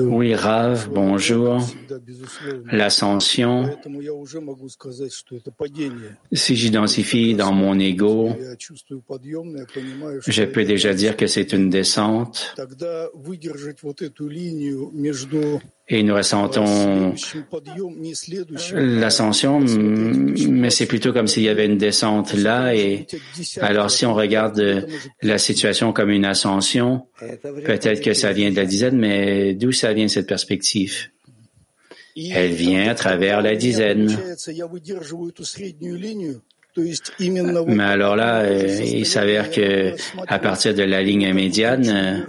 [0.00, 1.58] Oui, Rav, bonjour.
[2.70, 3.78] L'ascension,
[6.32, 8.30] si j'identifie dans mon ego,
[10.26, 12.54] je peux déjà dire que c'est une descente
[15.90, 17.14] et nous ressentons
[18.74, 22.74] l'ascension, mais c'est plutôt comme s'il y avait une descente là.
[22.74, 23.06] Et
[23.60, 24.86] alors, si on regarde
[25.22, 27.06] la situation comme une ascension,
[27.64, 31.08] peut-être que ça vient de la dizaine, mais d'où ça vient cette perspective?
[32.16, 34.08] Elle vient à travers la dizaine.
[37.66, 39.94] Mais alors là, euh, il s'avère que
[40.26, 42.26] à partir de la ligne médiane,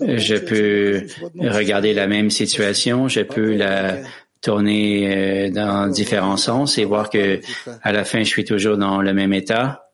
[0.00, 1.06] euh, je peux
[1.38, 3.98] regarder la même situation, je peux la
[4.40, 7.40] tourner euh, dans différents sens et voir que
[7.82, 9.88] à la fin, je suis toujours dans le même état.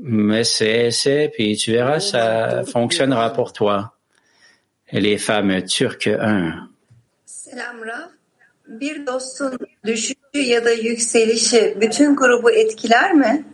[0.00, 3.94] Mais c'est, c'est, puis tu verras, ça fonctionnera pour toi.
[4.92, 6.68] Les femmes turques 1.
[8.68, 13.44] Bir dostun düşüşü ya da yükselişi bütün grubu etkiler mi?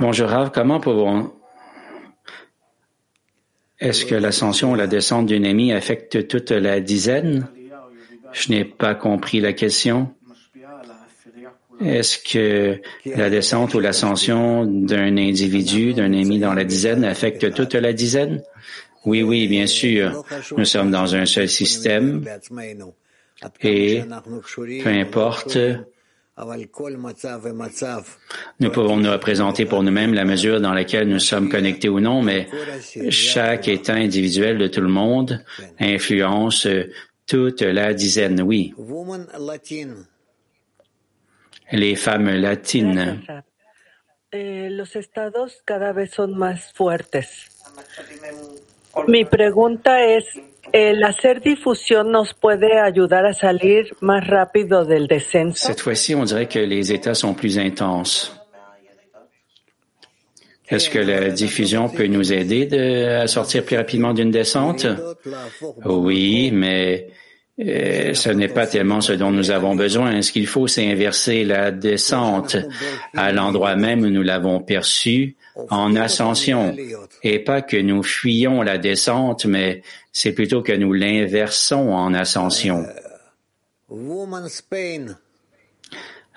[0.00, 1.30] Bonjour Rav, comment pouvons
[3.80, 7.48] Est-ce que l'ascension ou la descente d'une ami affecte toute la dizaine?
[8.32, 10.08] Je n'ai pas compris la question.
[11.80, 17.74] Est-ce que la descente ou l'ascension d'un individu, d'un ami dans la dizaine affecte toute
[17.74, 18.42] la dizaine?
[19.04, 20.24] Oui, oui, bien sûr.
[20.56, 22.24] Nous sommes dans un seul système
[23.62, 24.02] et
[24.82, 25.58] peu importe,
[28.60, 32.22] nous pouvons nous représenter pour nous-mêmes la mesure dans laquelle nous sommes connectés ou non,
[32.22, 32.48] mais
[33.10, 35.44] chaque état individuel de tout le monde
[35.78, 36.66] influence
[37.26, 38.74] toute la dizaine, oui.
[41.72, 43.22] Les femmes latines.
[44.32, 46.10] Los estados cada vez.
[49.08, 50.24] Mi pregunta es,
[50.72, 51.40] ¿el hacer
[53.34, 55.66] salir más rápido del descenso?
[55.66, 58.32] Cette fois-ci, on dirait que les états sont plus intenses.
[60.68, 64.86] Est-ce que la diffusion peut nous aider de, à sortir plus rapidement d'une descente?
[65.84, 67.08] Oui, mais
[67.60, 70.22] euh, ce n'est pas tellement ce dont nous avons besoin.
[70.22, 72.56] Ce qu'il faut, c'est inverser la descente
[73.14, 75.36] à l'endroit même où nous l'avons perçue
[75.70, 76.76] en ascension
[77.22, 79.82] et pas que nous fuyons la descente, mais
[80.12, 82.86] c'est plutôt que nous l'inversons en ascension.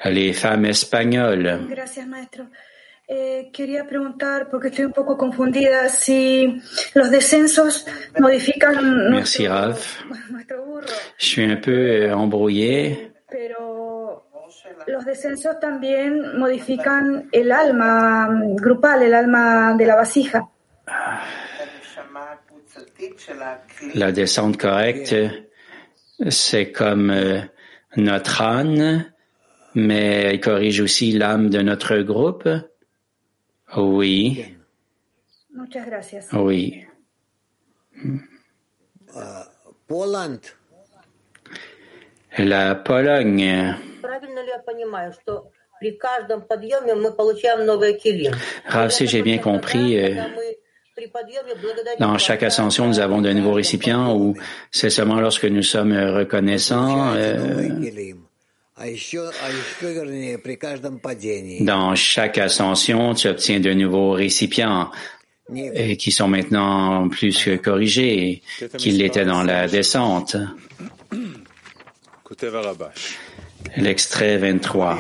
[0.06, 1.60] Les femmes espagnoles.
[3.10, 6.62] Eh, quería preguntar, porque estoy un poco confundida, si
[6.94, 7.86] los descensos
[8.20, 9.80] modifican Merci, Rav.
[11.18, 13.14] Je suis un peu embrouillé.
[13.30, 13.77] Pero
[14.88, 20.48] los descensos también modifican el alma grupal, el alma de la vasija.
[23.94, 25.48] La descente correcte
[26.30, 27.42] C'est comme euh,
[27.96, 29.14] notre âne,
[29.76, 32.50] mais elle corrige aussi l'âme de notre groupe?
[33.76, 34.56] Oui.
[35.54, 36.28] Muchas gracias.
[36.34, 36.84] Oui.
[39.88, 40.40] Poland.
[42.40, 43.76] La Pologne.
[48.66, 50.16] Rav, si j'ai bien compris, euh,
[52.00, 54.36] dans chaque ascension, nous avons de nouveaux récipients ou
[54.72, 57.14] c'est seulement lorsque nous sommes reconnaissants.
[57.16, 57.70] Euh,
[61.62, 64.92] dans chaque ascension, tu obtiens de nouveaux récipients
[65.56, 68.42] euh, qui sont maintenant plus que corrigés
[68.78, 70.36] qu'ils l'étaient dans la descente.
[73.57, 74.97] כותב הרבש, L'extrait 23.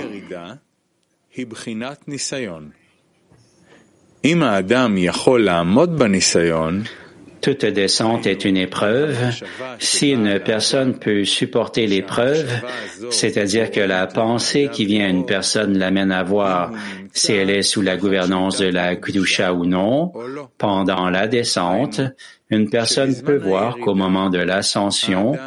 [7.41, 9.15] Toute descente est une épreuve.
[9.79, 12.49] Si une personne peut supporter l'épreuve,
[13.09, 16.71] c'est-à-dire que la pensée qui vient à une personne l'amène à voir
[17.13, 20.11] si elle est sous la gouvernance de la Kudusha ou non,
[20.57, 22.01] pendant la descente,
[22.49, 25.37] une personne peut voir qu'au moment de l'ascension,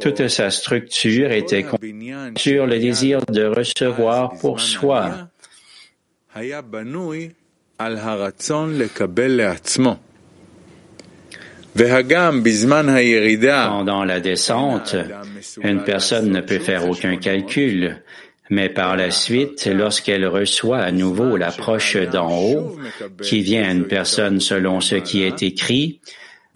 [0.00, 1.66] toute sa structure était
[2.36, 5.28] sur le désir de recevoir pour soi.
[13.68, 14.96] Pendant la descente,
[15.62, 18.02] une personne ne peut faire aucun calcul,
[18.50, 22.76] mais par la suite, lorsqu'elle reçoit à nouveau l'approche d'en haut,
[23.22, 26.00] qui vient à une personne selon ce qui est écrit,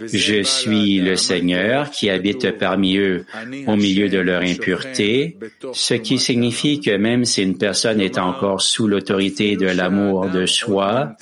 [0.00, 3.24] je suis le Seigneur qui habite parmi eux
[3.68, 5.38] au milieu de leur impureté,
[5.72, 10.46] ce qui signifie que même si une personne est encore sous l'autorité de l'amour de
[10.46, 11.12] soi,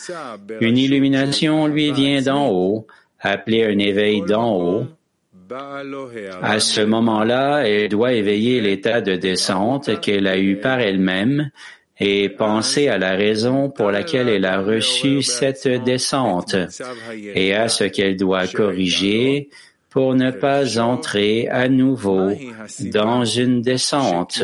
[0.62, 2.86] une illumination lui vient d'en haut,
[3.23, 4.87] appelée un éveil d'en haut.
[6.43, 11.51] À ce moment-là, elle doit éveiller l'état de descente qu'elle a eu par elle-même
[12.01, 16.57] et penser à la raison pour laquelle elle a reçu cette descente
[17.35, 19.51] et à ce qu'elle doit corriger
[19.91, 22.31] pour ne pas entrer à nouveau
[22.81, 24.43] dans une descente.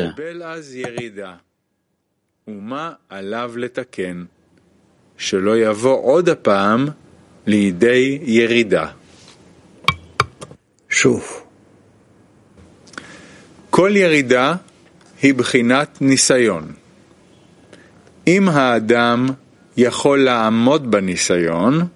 [7.49, 8.85] לידי ירידה.
[10.89, 11.23] שוב.
[13.69, 14.55] כל ירידה
[15.21, 16.73] היא בחינת ניסיון.
[18.27, 19.27] אם האדם
[19.77, 21.87] יכול לעמוד בניסיון,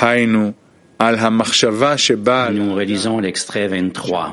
[0.00, 0.52] היינו,
[0.98, 1.94] על המחשבה
[2.50, 4.30] Nous l'extrait 23.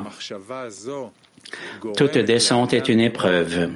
[1.95, 3.69] Toute descente est une épreuve.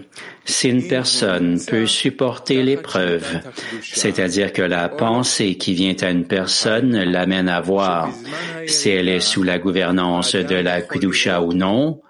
[0.45, 3.39] Si une personne peut supporter l'épreuve,
[3.81, 8.09] c'est-à-dire que la pensée qui vient à une personne l'amène à voir
[8.65, 12.01] si elle est sous la gouvernance de la Kudusha ou non,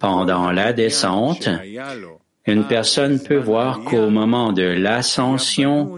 [0.00, 1.48] pendant la descente,
[2.46, 5.96] une personne peut voir qu'au moment de l'ascension,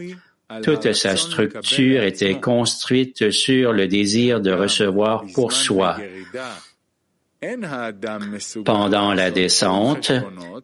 [0.63, 5.97] toute sa structure était construite sur le désir de recevoir pour soi
[8.65, 10.11] pendant la descente,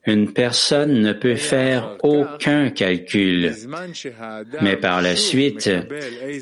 [0.06, 3.54] une personne ne peut faire aucun calcul,
[4.60, 5.70] mais par la suite,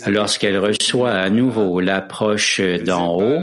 [0.07, 3.43] lorsqu'elle reçoit à nouveau l'approche d'en haut,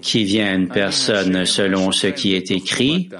[0.00, 3.10] qui vient une personne selon ce qui est écrit,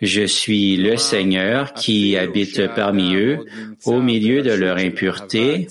[0.00, 3.44] je suis le Seigneur qui habite parmi eux,
[3.84, 5.66] au milieu de leur impureté,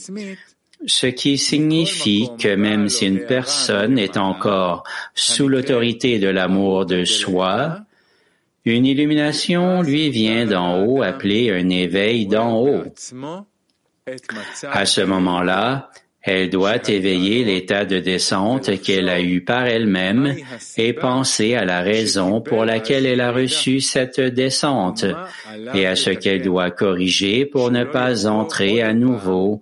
[0.86, 4.84] ce qui signifie que même si une personne est encore
[5.16, 7.80] sous l'autorité de l'amour de soi,
[8.66, 12.84] une illumination lui vient d'en haut appelée un éveil d'en haut.
[14.64, 15.90] À ce moment-là,
[16.22, 20.36] elle doit éveiller l'état de descente qu'elle a eu par elle-même
[20.76, 25.06] et penser à la raison pour laquelle elle a reçu cette descente
[25.74, 29.62] et à ce qu'elle doit corriger pour ne pas entrer à nouveau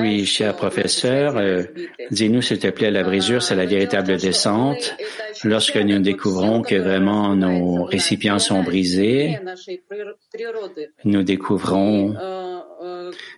[0.00, 1.62] Oui, cher professeur, euh,
[2.10, 4.96] dis-nous s'il te plaît, la brisure, c'est la véritable descente.
[5.44, 9.38] Lorsque nous découvrons que vraiment nos récipients sont brisés,
[11.04, 12.16] nous découvrons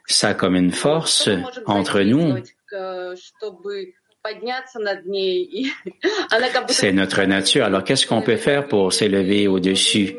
[0.06, 1.28] ça comme une force
[1.66, 2.36] entre nous.
[6.68, 7.64] C'est notre nature.
[7.64, 10.16] Alors, qu'est-ce qu'on peut faire pour s'élever au-dessus?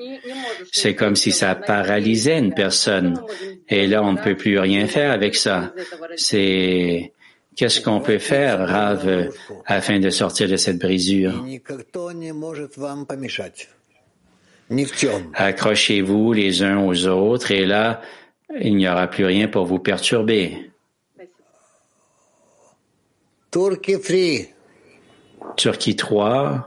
[0.71, 3.19] C'est comme si ça paralysait une personne.
[3.69, 5.73] Et là, on ne peut plus rien faire avec ça.
[6.15, 7.13] C'est,
[7.55, 9.29] qu'est-ce qu'on peut faire, Rave,
[9.65, 11.43] afin de sortir de cette brisure?
[15.33, 18.01] Accrochez-vous les uns aux autres et là,
[18.59, 20.71] il n'y aura plus rien pour vous perturber.
[23.61, 23.97] Turkey
[25.55, 26.63] Turquie 3.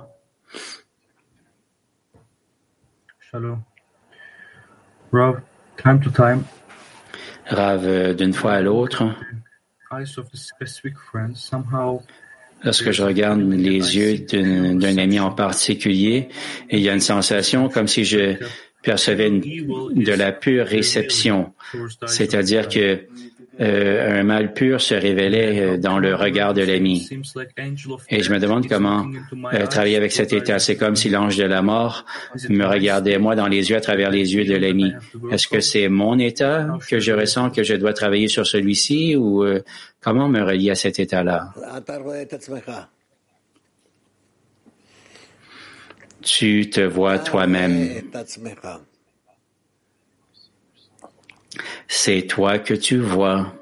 [3.31, 3.63] Shalom.
[5.13, 5.41] Rav,
[5.77, 6.43] time to time,
[7.47, 9.05] Rav, euh, d'une fois à l'autre,
[9.93, 12.03] eyes of the specific friend somehow
[12.65, 16.29] lorsque je regarde les yeux d'un ami en particulier,
[16.71, 18.35] il y a une sensation comme si je
[18.83, 19.41] percevais une-
[20.03, 21.55] de la pure réception,
[22.07, 23.07] c'est-à-dire que
[23.61, 27.07] euh, un mal pur se révélait euh, dans le regard de l'ami.
[28.09, 29.07] Et je me demande comment
[29.53, 30.59] euh, travailler avec cet état.
[30.59, 32.07] C'est comme si l'ange de la mort
[32.49, 34.95] me regardait moi dans les yeux à travers les yeux de l'ami.
[35.31, 39.45] Est-ce que c'est mon état que je ressens que je dois travailler sur celui-ci ou
[40.01, 41.53] comment me relier à cet état-là?
[46.23, 47.89] Tu te vois toi-même.
[51.93, 53.53] C'est toi que tu vois.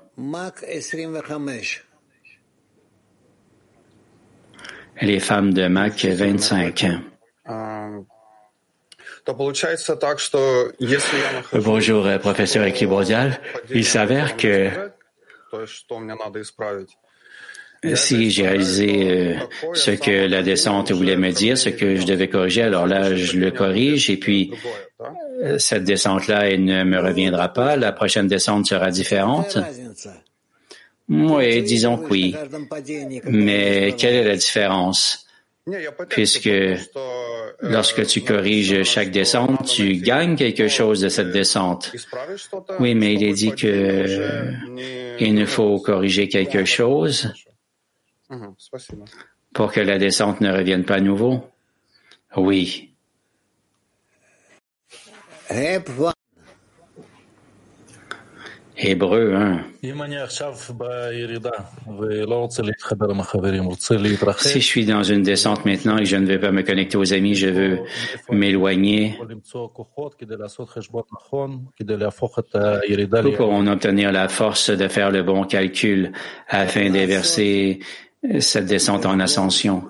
[5.01, 6.85] Les femmes de Mac 25.
[11.55, 13.41] Bonjour, euh, professeur Equibodial.
[13.71, 14.71] Il s'avère que
[17.95, 19.35] si j'ai réalisé euh,
[19.75, 23.37] ce que la descente voulait me dire, ce que je devais corriger, alors là, je
[23.37, 24.53] le corrige et puis
[25.43, 27.77] euh, cette descente-là, elle ne me reviendra pas.
[27.77, 29.59] La prochaine descente sera différente.
[31.09, 32.35] Oui, disons que oui.
[33.25, 35.27] Mais quelle est la différence?
[36.09, 36.51] Puisque
[37.61, 41.93] lorsque tu corriges chaque descente, tu gagnes quelque chose de cette descente.
[42.81, 44.53] Oui, mais il est dit que euh,
[45.21, 47.33] il nous faut corriger quelque chose
[48.31, 48.55] Mhm,
[49.55, 51.45] Pour que la descente ne revienne pas à nouveau?
[52.37, 52.95] Oui.
[58.81, 59.41] Hébreu 1.
[59.41, 59.65] Hein.
[64.39, 66.97] Si je suis dans une descente maintenant et que je ne vais pas me connecter
[66.97, 67.81] aux amis, je veux
[68.31, 69.19] m'éloigner.
[69.21, 69.27] Où
[73.33, 76.13] pourrons obtenir la force de faire le bon calcul
[76.49, 77.81] afin d'inverser
[78.41, 79.85] cette descente en ascension.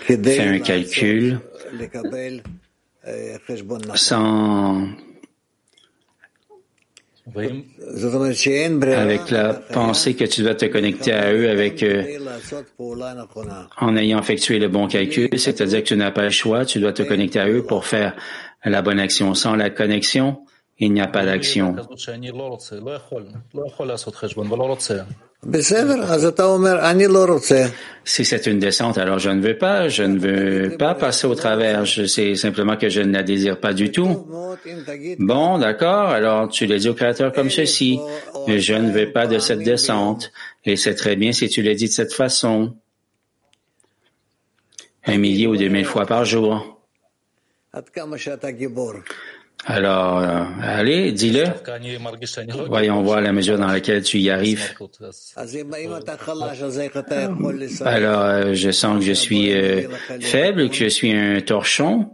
[0.00, 1.40] Fais un calcul.
[3.94, 4.88] sans
[8.94, 12.18] avec la pensée que tu dois te connecter à eux avec euh,
[13.80, 16.92] en ayant effectué le bon calcul, c'est-à-dire que tu n'as pas le choix, tu dois
[16.92, 18.16] te connecter à eux pour faire
[18.64, 19.34] la bonne action.
[19.34, 20.44] Sans la connexion,
[20.86, 21.76] il n'y a pas d'action.
[28.04, 31.34] Si c'est une descente, alors je ne veux pas, je ne veux pas passer au
[31.34, 34.26] travers, je sais simplement que je ne la désire pas du tout.
[35.18, 38.00] Bon, d'accord, alors tu les dis au Créateur comme ceci,
[38.46, 40.32] je ne veux pas de cette descente,
[40.64, 42.74] et c'est très bien si tu l'as dis de cette façon,
[45.04, 46.80] un millier ou deux mille fois par jour.
[49.64, 51.44] Alors, euh, allez, dis-le.
[52.66, 54.74] Voyons voir la mesure dans laquelle tu y arrives.
[57.84, 59.88] Alors, euh, je sens que je suis euh,
[60.20, 62.10] faible, que je suis un torchon.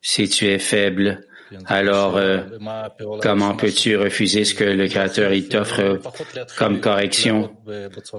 [0.00, 1.24] Si tu es faible,
[1.66, 2.38] alors euh,
[3.20, 6.00] comment peux-tu refuser ce que le Créateur il t'offre
[6.58, 7.50] comme correction?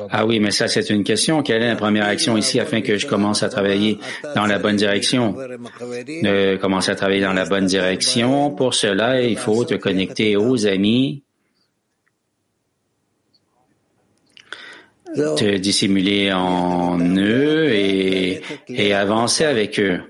[0.10, 1.44] Ah oui, mais ça c'est une question.
[1.44, 4.00] Quelle est la première action ici afin que je commence à travailler
[4.36, 5.34] dans la bonne direction?
[5.34, 8.52] De commencer à travailler dans la bonne direction.
[8.52, 11.24] Pour cela, il faut te connecter aux amis,
[15.16, 20.02] te dissimuler en eux et, et avancer avec eux.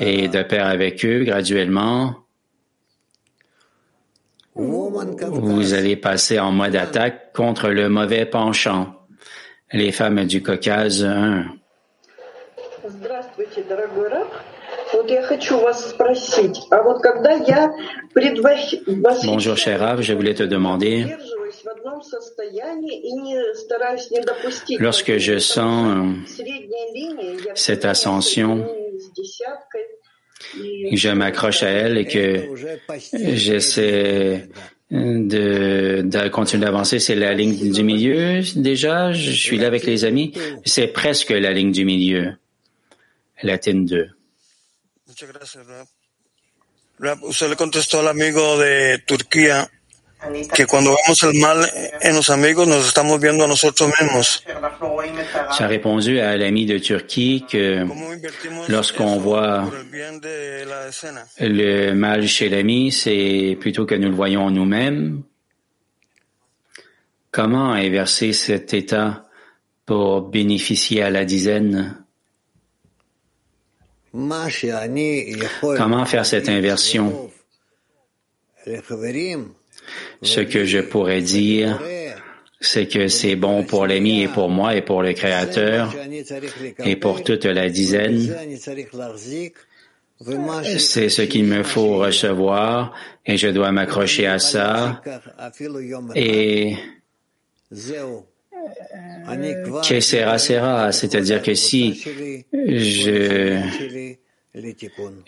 [0.00, 2.16] Et de pair avec eux, graduellement,
[4.54, 8.94] vous allez passer en mode attaque contre le mauvais penchant.
[9.72, 11.46] Les femmes du Caucase 1.
[19.24, 21.06] Bonjour, cher Rav, je voulais te demander.
[24.78, 26.16] Lorsque je sens
[27.54, 28.66] cette ascension,
[30.90, 32.48] que je m'accroche à elle et que
[33.34, 34.48] j'essaie
[34.90, 39.12] de, de continuer d'avancer, c'est la ligne du milieu déjà.
[39.12, 40.32] Je suis là avec les amis.
[40.64, 42.34] C'est presque la ligne du milieu.
[43.42, 44.08] Latine 2.
[45.06, 45.86] Muchas gracias, Rab.
[46.98, 49.68] Rab, usted le contestó al amigo de Turquía
[50.52, 51.70] que cuando vemos el mal
[52.00, 54.44] en los amigos nos estamos viendo a nosotros mismos.
[55.58, 57.86] J'ai répondu à l'ami de Turquie que
[58.68, 59.70] lorsqu'on voit
[61.40, 65.22] le mal chez l'ami, c'est plutôt que nous le voyons nous-mêmes.
[67.30, 69.26] Comment inverser cet état
[69.86, 72.04] pour bénéficier à la dizaine?
[74.12, 77.30] Comment faire cette inversion?
[80.22, 81.80] Ce que je pourrais dire,
[82.60, 85.94] c'est que c'est bon pour l'ami et pour moi et pour le Créateur
[86.84, 88.34] et pour toute la dizaine.
[90.78, 92.94] C'est ce qu'il me faut recevoir
[93.26, 95.02] et je dois m'accrocher à ça.
[96.14, 96.76] Et
[99.88, 102.02] que sera sera, c'est-à-dire que si
[102.52, 103.60] je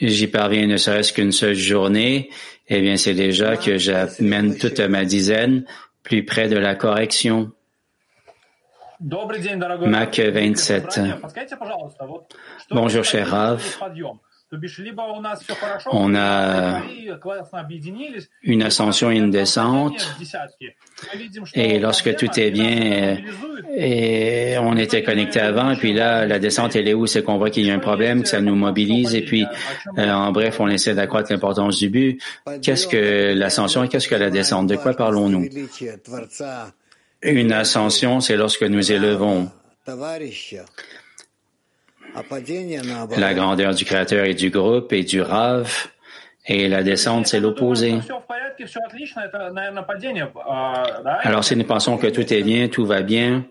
[0.01, 2.31] j'y parviens ne serait-ce qu'une seule journée,
[2.69, 5.65] eh bien c'est déjà que j'amène toute ma dizaine
[6.03, 7.51] plus près de la correction.
[9.01, 11.01] Mac 27.
[12.71, 13.79] Bonjour cher Rav.
[15.93, 16.83] On a
[18.43, 20.17] une ascension et une descente.
[21.55, 23.19] Et lorsque tout est bien,
[23.77, 27.07] et on était connecté avant, et puis là, la descente, elle est où?
[27.07, 29.45] C'est qu'on voit qu'il y a un problème, que ça nous mobilise, et puis,
[29.99, 32.23] euh, en bref, on essaie d'accroître l'importance du but.
[32.63, 34.69] Qu'est-ce que l'ascension et qu'est-ce que la descente?
[34.69, 35.49] De quoi parlons-nous?
[37.23, 39.51] Une ascension, c'est lorsque nous élevons
[43.17, 45.89] la grandeur du créateur et du groupe et du Rav,
[46.47, 47.99] et la descente, c'est l'opposé.
[51.23, 53.45] Alors, si nous pensons que tout est bien, tout va bien,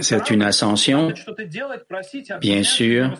[0.00, 1.12] c'est une ascension,
[2.40, 3.10] bien sûr.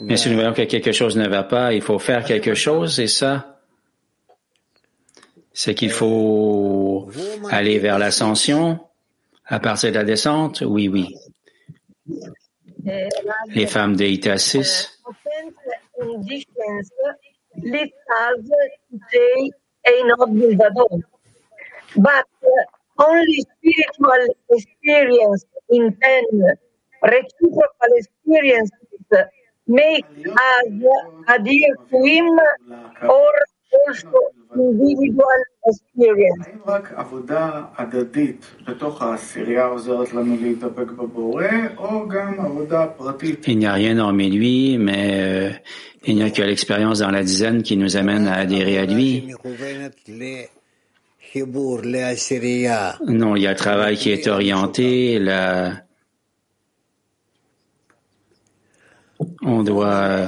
[0.00, 2.98] Mais si nous voyons que quelque chose ne va pas, il faut faire quelque chose,
[3.00, 3.58] et ça,
[5.52, 7.10] c'est qu'il faut
[7.50, 8.80] aller vers l'ascension.
[9.52, 11.14] À partir de la descente, oui, oui.
[13.48, 14.98] Les femmes de Itasis.
[21.94, 22.24] But
[22.98, 26.24] only spiritual experience in ten
[27.02, 28.70] reciprocal experiences
[29.66, 30.66] make us
[31.28, 32.26] adhere to him
[33.06, 33.32] or
[34.55, 35.39] individual
[35.69, 36.47] experience.
[36.47, 41.45] האם רק עבודה הדדית בתוך העשירייה עוזרת לנו להידבק בבורא,
[41.77, 43.47] או גם עבודה פרטית?
[43.47, 45.51] Il n'y a rien hormis lui, mais euh,
[46.05, 49.33] il n'y a que l'expérience dans la dizaine qui nous amène à adhérer à lui.
[53.21, 55.73] Non, il y a le travail qui est orienté, la...
[59.41, 60.27] on doit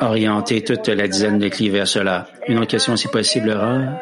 [0.00, 2.28] orienter toute la dizaine de clés vers cela.
[2.48, 4.00] Une autre question, si possible, Ra?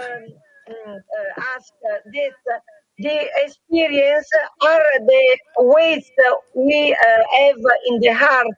[3.01, 4.29] The experience
[4.61, 6.11] are the weights
[6.55, 8.49] we have in the heart.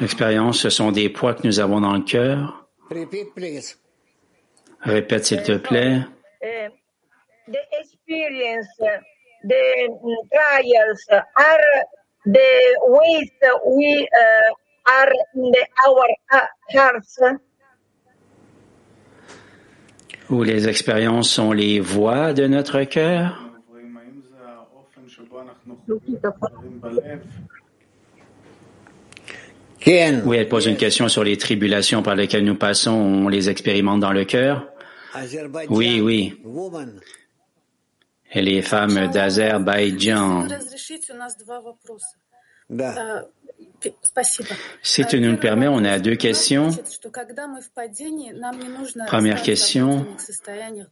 [0.00, 2.68] L'expérience, ce sont des poids que nous avons dans le cœur.
[4.80, 6.00] Répète, s'il te plaît.
[6.40, 8.66] The experience,
[9.44, 9.88] the
[10.32, 11.84] trials are
[12.26, 13.30] the ways
[13.64, 17.20] we uh, are in the, our uh, hearts.
[20.28, 23.38] Où les expériences sont les voix de notre cœur.
[29.86, 34.00] Oui, elle pose une question sur les tribulations par lesquelles nous passons, on les expérimente
[34.00, 34.66] dans le cœur.
[35.70, 36.34] Oui, oui.
[38.36, 40.46] Et les femmes d'Azerbaïdjan.
[44.82, 46.68] Si tu nous le permets, on a deux questions.
[49.06, 50.06] Première question,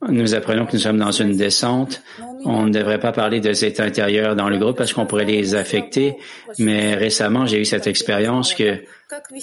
[0.07, 2.01] nous apprenons que nous sommes dans une descente.
[2.45, 5.53] On ne devrait pas parler de cet intérieur dans le groupe parce qu'on pourrait les
[5.53, 6.17] affecter,
[6.57, 8.81] mais récemment, j'ai eu cette expérience que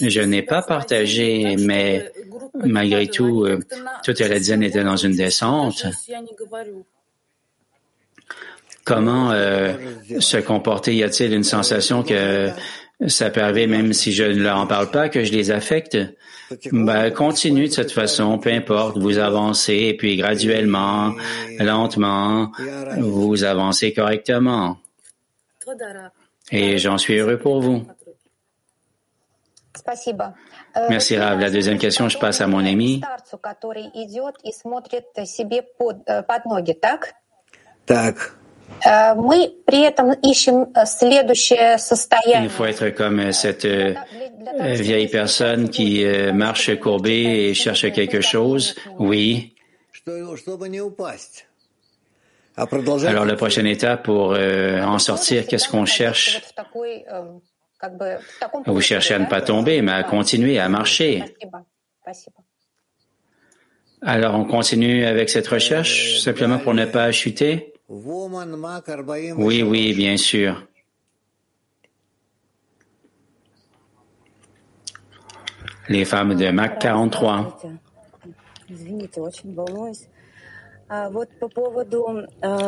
[0.01, 2.11] je n'ai pas partagée, mais
[2.65, 3.47] malgré tout,
[4.03, 5.85] toute la dizaine était dans une descente.
[8.84, 9.74] Comment euh,
[10.18, 10.94] se comporter?
[10.94, 12.48] Y a-t-il une sensation que
[13.06, 15.98] ça peut arriver même si je ne leur en parle pas, que je les affecte?
[16.72, 21.12] Ben, continue de cette façon, peu importe, vous avancez et puis graduellement,
[21.58, 22.50] lentement,
[22.96, 24.78] vous avancez correctement.
[26.50, 27.86] Et j'en suis heureux pour vous.
[29.76, 30.34] Спасибо.
[30.74, 31.38] Э, Merci Rav.
[31.38, 32.98] La deuxième question, je passe à mon ami.
[32.98, 37.14] Старцу, который идет и смотрит себе под, э, под ноги, так?
[38.82, 39.16] Так.
[39.16, 42.48] Э, Мы при этом ищем э, следующее Il состояние.
[42.48, 43.94] faut être comme euh, cette euh,
[44.60, 48.74] euh, vieille personne qui euh, marche courbée et cherche quelque chose.
[48.98, 49.54] Oui.
[49.92, 51.44] Что- Чтобы не упасть.
[52.56, 57.04] А продолжать Alors la prochaine étape pour euh, en sortir, qu'est-ce qu'on cherche В такой,
[57.08, 57.38] э,
[57.78, 61.22] как бы, в таком Vous cherchez à ne pas tomber, mais à continuer à marcher.
[61.38, 61.64] Спасибо.
[62.02, 62.36] Спасибо.
[64.02, 67.71] Alors on continue avec cette recherche simplement pour ne pas chuter Woman Mac 40
[69.37, 70.65] Oui, oui, bien sûr.
[75.89, 77.59] Les femmes de Mac 43.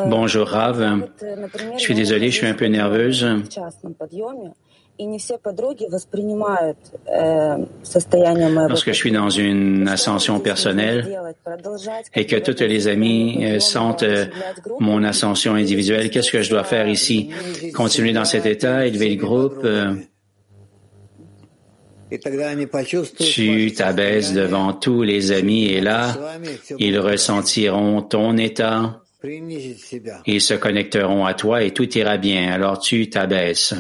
[0.08, 1.08] Bonjour Rav.
[1.22, 3.26] Je suis désolée, je suis un peu nerveuse.
[8.70, 11.20] Lorsque je suis dans une ascension personnelle
[12.14, 14.26] et que toutes les amies euh, sentent euh,
[14.80, 17.30] mon ascension individuelle, qu'est-ce que je dois faire ici?
[17.74, 19.62] Continuer dans cet état, élever le groupe?
[19.64, 19.96] Euh,
[23.20, 26.16] tu t'abaisses devant tous les amis et là,
[26.78, 29.02] ils ressentiront ton état.
[29.24, 32.52] Ils se connecteront à toi et tout ira bien.
[32.52, 33.74] Alors tu t'abaisses.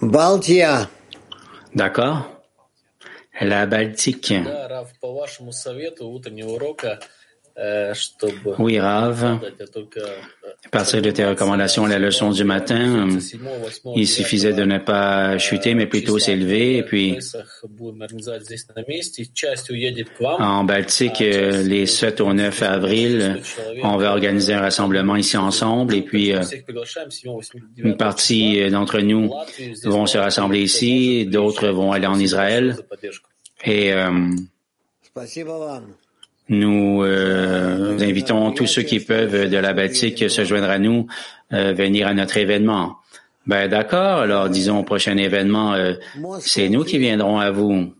[0.00, 0.88] Балтия.
[1.74, 2.26] Дака?
[3.40, 4.44] La Baltique.
[4.44, 7.00] Да, Раф, по вашему совету утреннего урока
[8.58, 13.08] Oui, Rav, à partir de tes recommandations, la leçon du matin,
[13.94, 16.76] il suffisait de ne pas chuter, mais plutôt s'élever.
[16.76, 17.18] Et puis,
[20.20, 23.40] en Baltique, euh, les 7 au 9 avril,
[23.82, 25.94] on va organiser un rassemblement ici ensemble.
[25.94, 26.42] Et puis, euh,
[27.76, 29.32] une partie euh, d'entre nous
[29.84, 32.76] vont se rassembler ici, d'autres vont aller en Israël.
[33.64, 33.92] Et
[36.48, 41.06] nous, euh, invitons tous ceux qui peuvent de la Baltique se joindre à nous,
[41.52, 42.98] euh, venir à notre événement.
[43.46, 45.94] Ben d'accord, alors disons au prochain événement, euh,
[46.40, 47.92] c'est nous qui viendrons à vous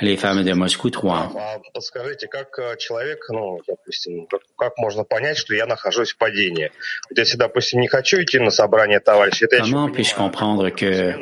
[0.00, 1.32] les femmes de Moscou 3.
[9.60, 11.12] Comment puis-je comprendre que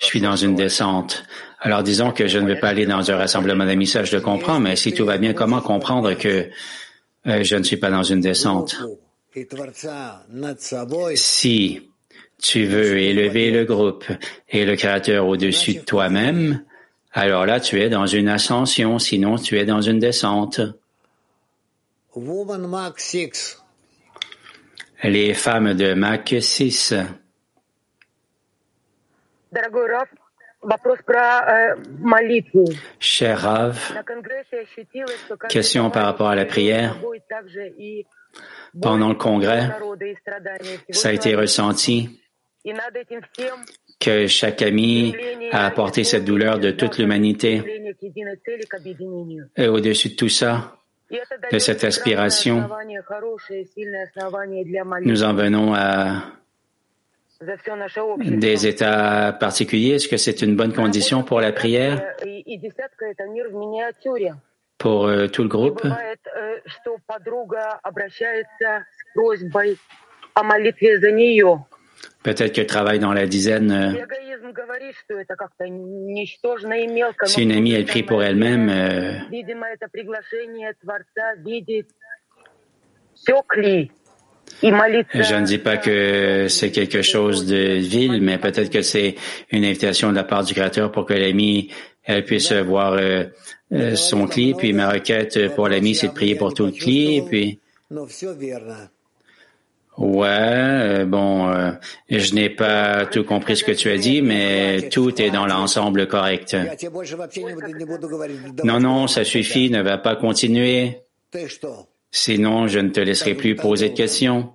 [0.00, 1.24] je suis dans une descente?
[1.60, 4.22] Alors disons que je ne veux pas aller dans un rassemblement d'amis, ça je le
[4.22, 6.48] comprends, mais si tout va bien, comment comprendre que
[7.26, 8.76] euh, je ne suis pas dans une descente?
[11.14, 11.90] Si
[12.40, 14.04] tu veux élever le groupe
[14.48, 16.64] et le Créateur au-dessus de toi-même,
[17.18, 20.60] alors là tu es dans une ascension, sinon tu es dans une descente.
[25.02, 26.94] Les femmes de Mach 6.
[33.00, 33.94] Cher Rav,
[35.48, 36.96] question par rapport à la prière.
[38.80, 39.68] Pendant le congrès,
[40.90, 42.20] ça a été ressenti
[43.98, 45.14] que chaque ami
[45.52, 47.62] a apporté cette douleur de toute l'humanité.
[49.56, 50.76] Et au-dessus de tout ça,
[51.50, 52.68] de cette aspiration,
[55.02, 56.22] nous en venons à
[58.18, 59.94] des états particuliers.
[59.94, 62.02] Est-ce que c'est une bonne condition pour la prière?
[64.76, 65.82] Pour euh, tout le groupe?
[72.22, 73.96] Peut-être qu'elle travaille dans la dizaine.
[77.24, 78.68] Si une amie, elle prie pour elle-même.
[85.14, 89.14] Je ne dis pas que c'est quelque chose de vil, mais peut-être que c'est
[89.50, 91.70] une invitation de la part du Créateur pour que l'ami
[92.04, 92.98] elle puisse voir
[93.94, 94.54] son cli.
[94.54, 96.72] Puis ma requête pour l'ami, c'est de prier pour tout le.
[97.28, 97.60] Puis
[99.98, 101.72] Ouais, euh, bon, euh,
[102.08, 106.06] je n'ai pas tout compris ce que tu as dit, mais tout est dans l'ensemble
[106.06, 106.56] correct.
[108.62, 111.00] Non, non, ça suffit, ne va pas continuer.
[112.12, 114.52] Sinon, je ne te laisserai plus poser de questions.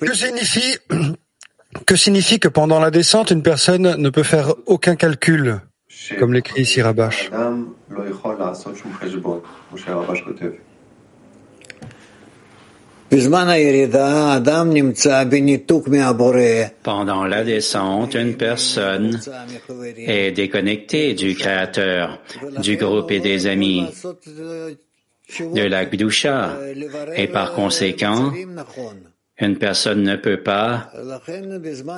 [0.00, 0.78] Que signifie
[1.86, 5.60] que, signifie que pendant la descente, une personne ne peut faire aucun calcul?
[6.18, 7.30] comme l'écrit ici Rabash.
[16.82, 19.20] Pendant la descente, une personne
[19.96, 22.20] est déconnectée du Créateur,
[22.60, 23.86] du groupe et des amis,
[25.40, 26.58] de la Gdusha,
[27.14, 28.32] et par conséquent,
[29.40, 30.90] une personne ne peut pas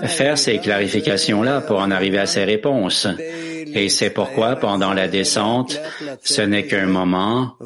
[0.05, 3.07] faire ces clarifications-là pour en arriver à ces réponses.
[3.75, 5.79] Et c'est pourquoi, pendant la descente,
[6.23, 7.57] ce n'est qu'un moment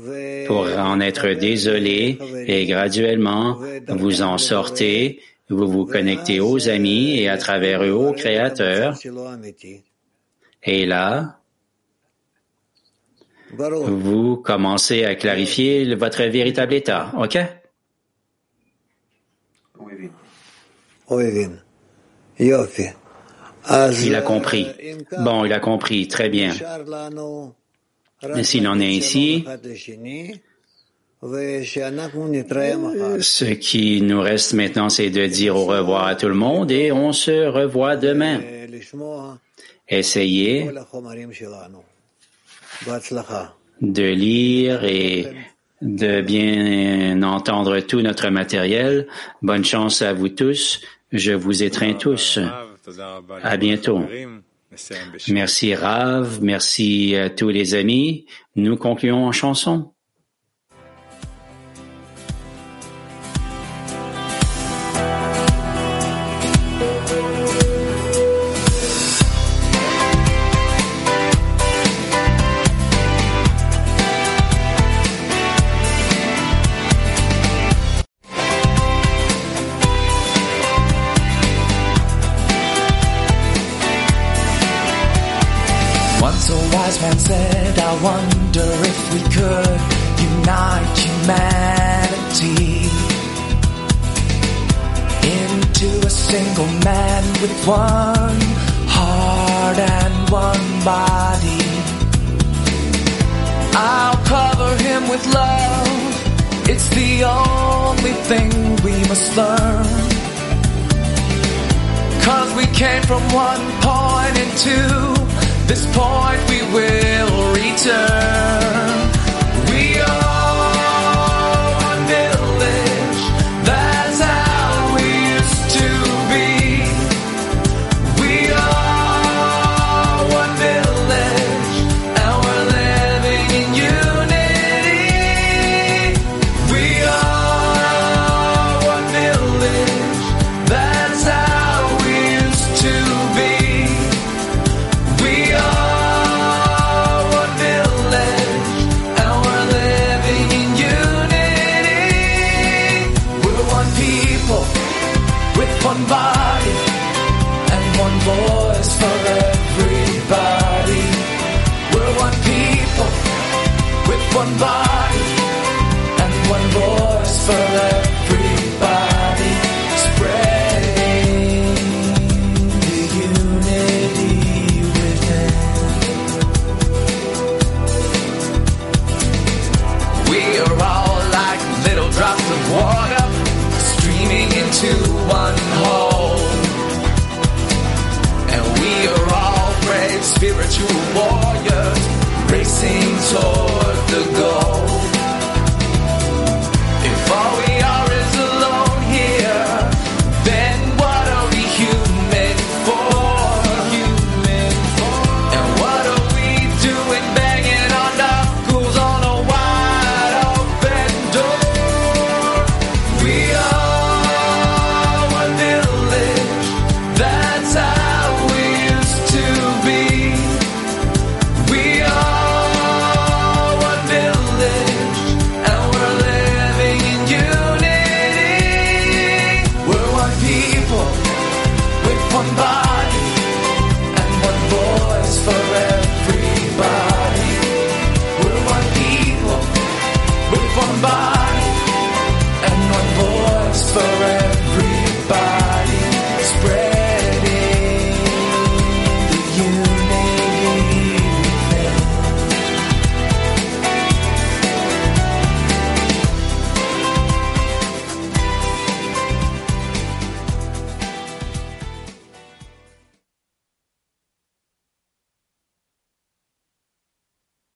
[0.49, 3.59] pour en être désolé et graduellement
[3.89, 8.99] vous en sortez, vous vous connectez aux amis et à travers eux au Créateur.
[10.65, 11.39] Et là,
[13.53, 17.13] vous commencez à clarifier votre véritable état.
[17.17, 17.39] OK?
[24.03, 24.67] Il a compris.
[25.19, 26.09] Bon, il a compris.
[26.09, 26.53] Très bien.
[28.43, 29.45] S'il en est ainsi,
[33.21, 36.93] ce qui nous reste maintenant, c'est de dire au revoir à tout le monde et
[36.93, 38.41] on se revoit demain.
[39.89, 40.71] Essayez
[43.81, 45.27] de lire et
[45.83, 49.07] de bien entendre tout notre matériel.
[49.43, 50.81] Bonne chance à vous tous.
[51.13, 52.39] Je vous étreins tous.
[53.43, 54.03] À bientôt.
[55.29, 58.27] Merci Rav, merci à tous les amis.
[58.55, 59.93] Nous concluons en chanson.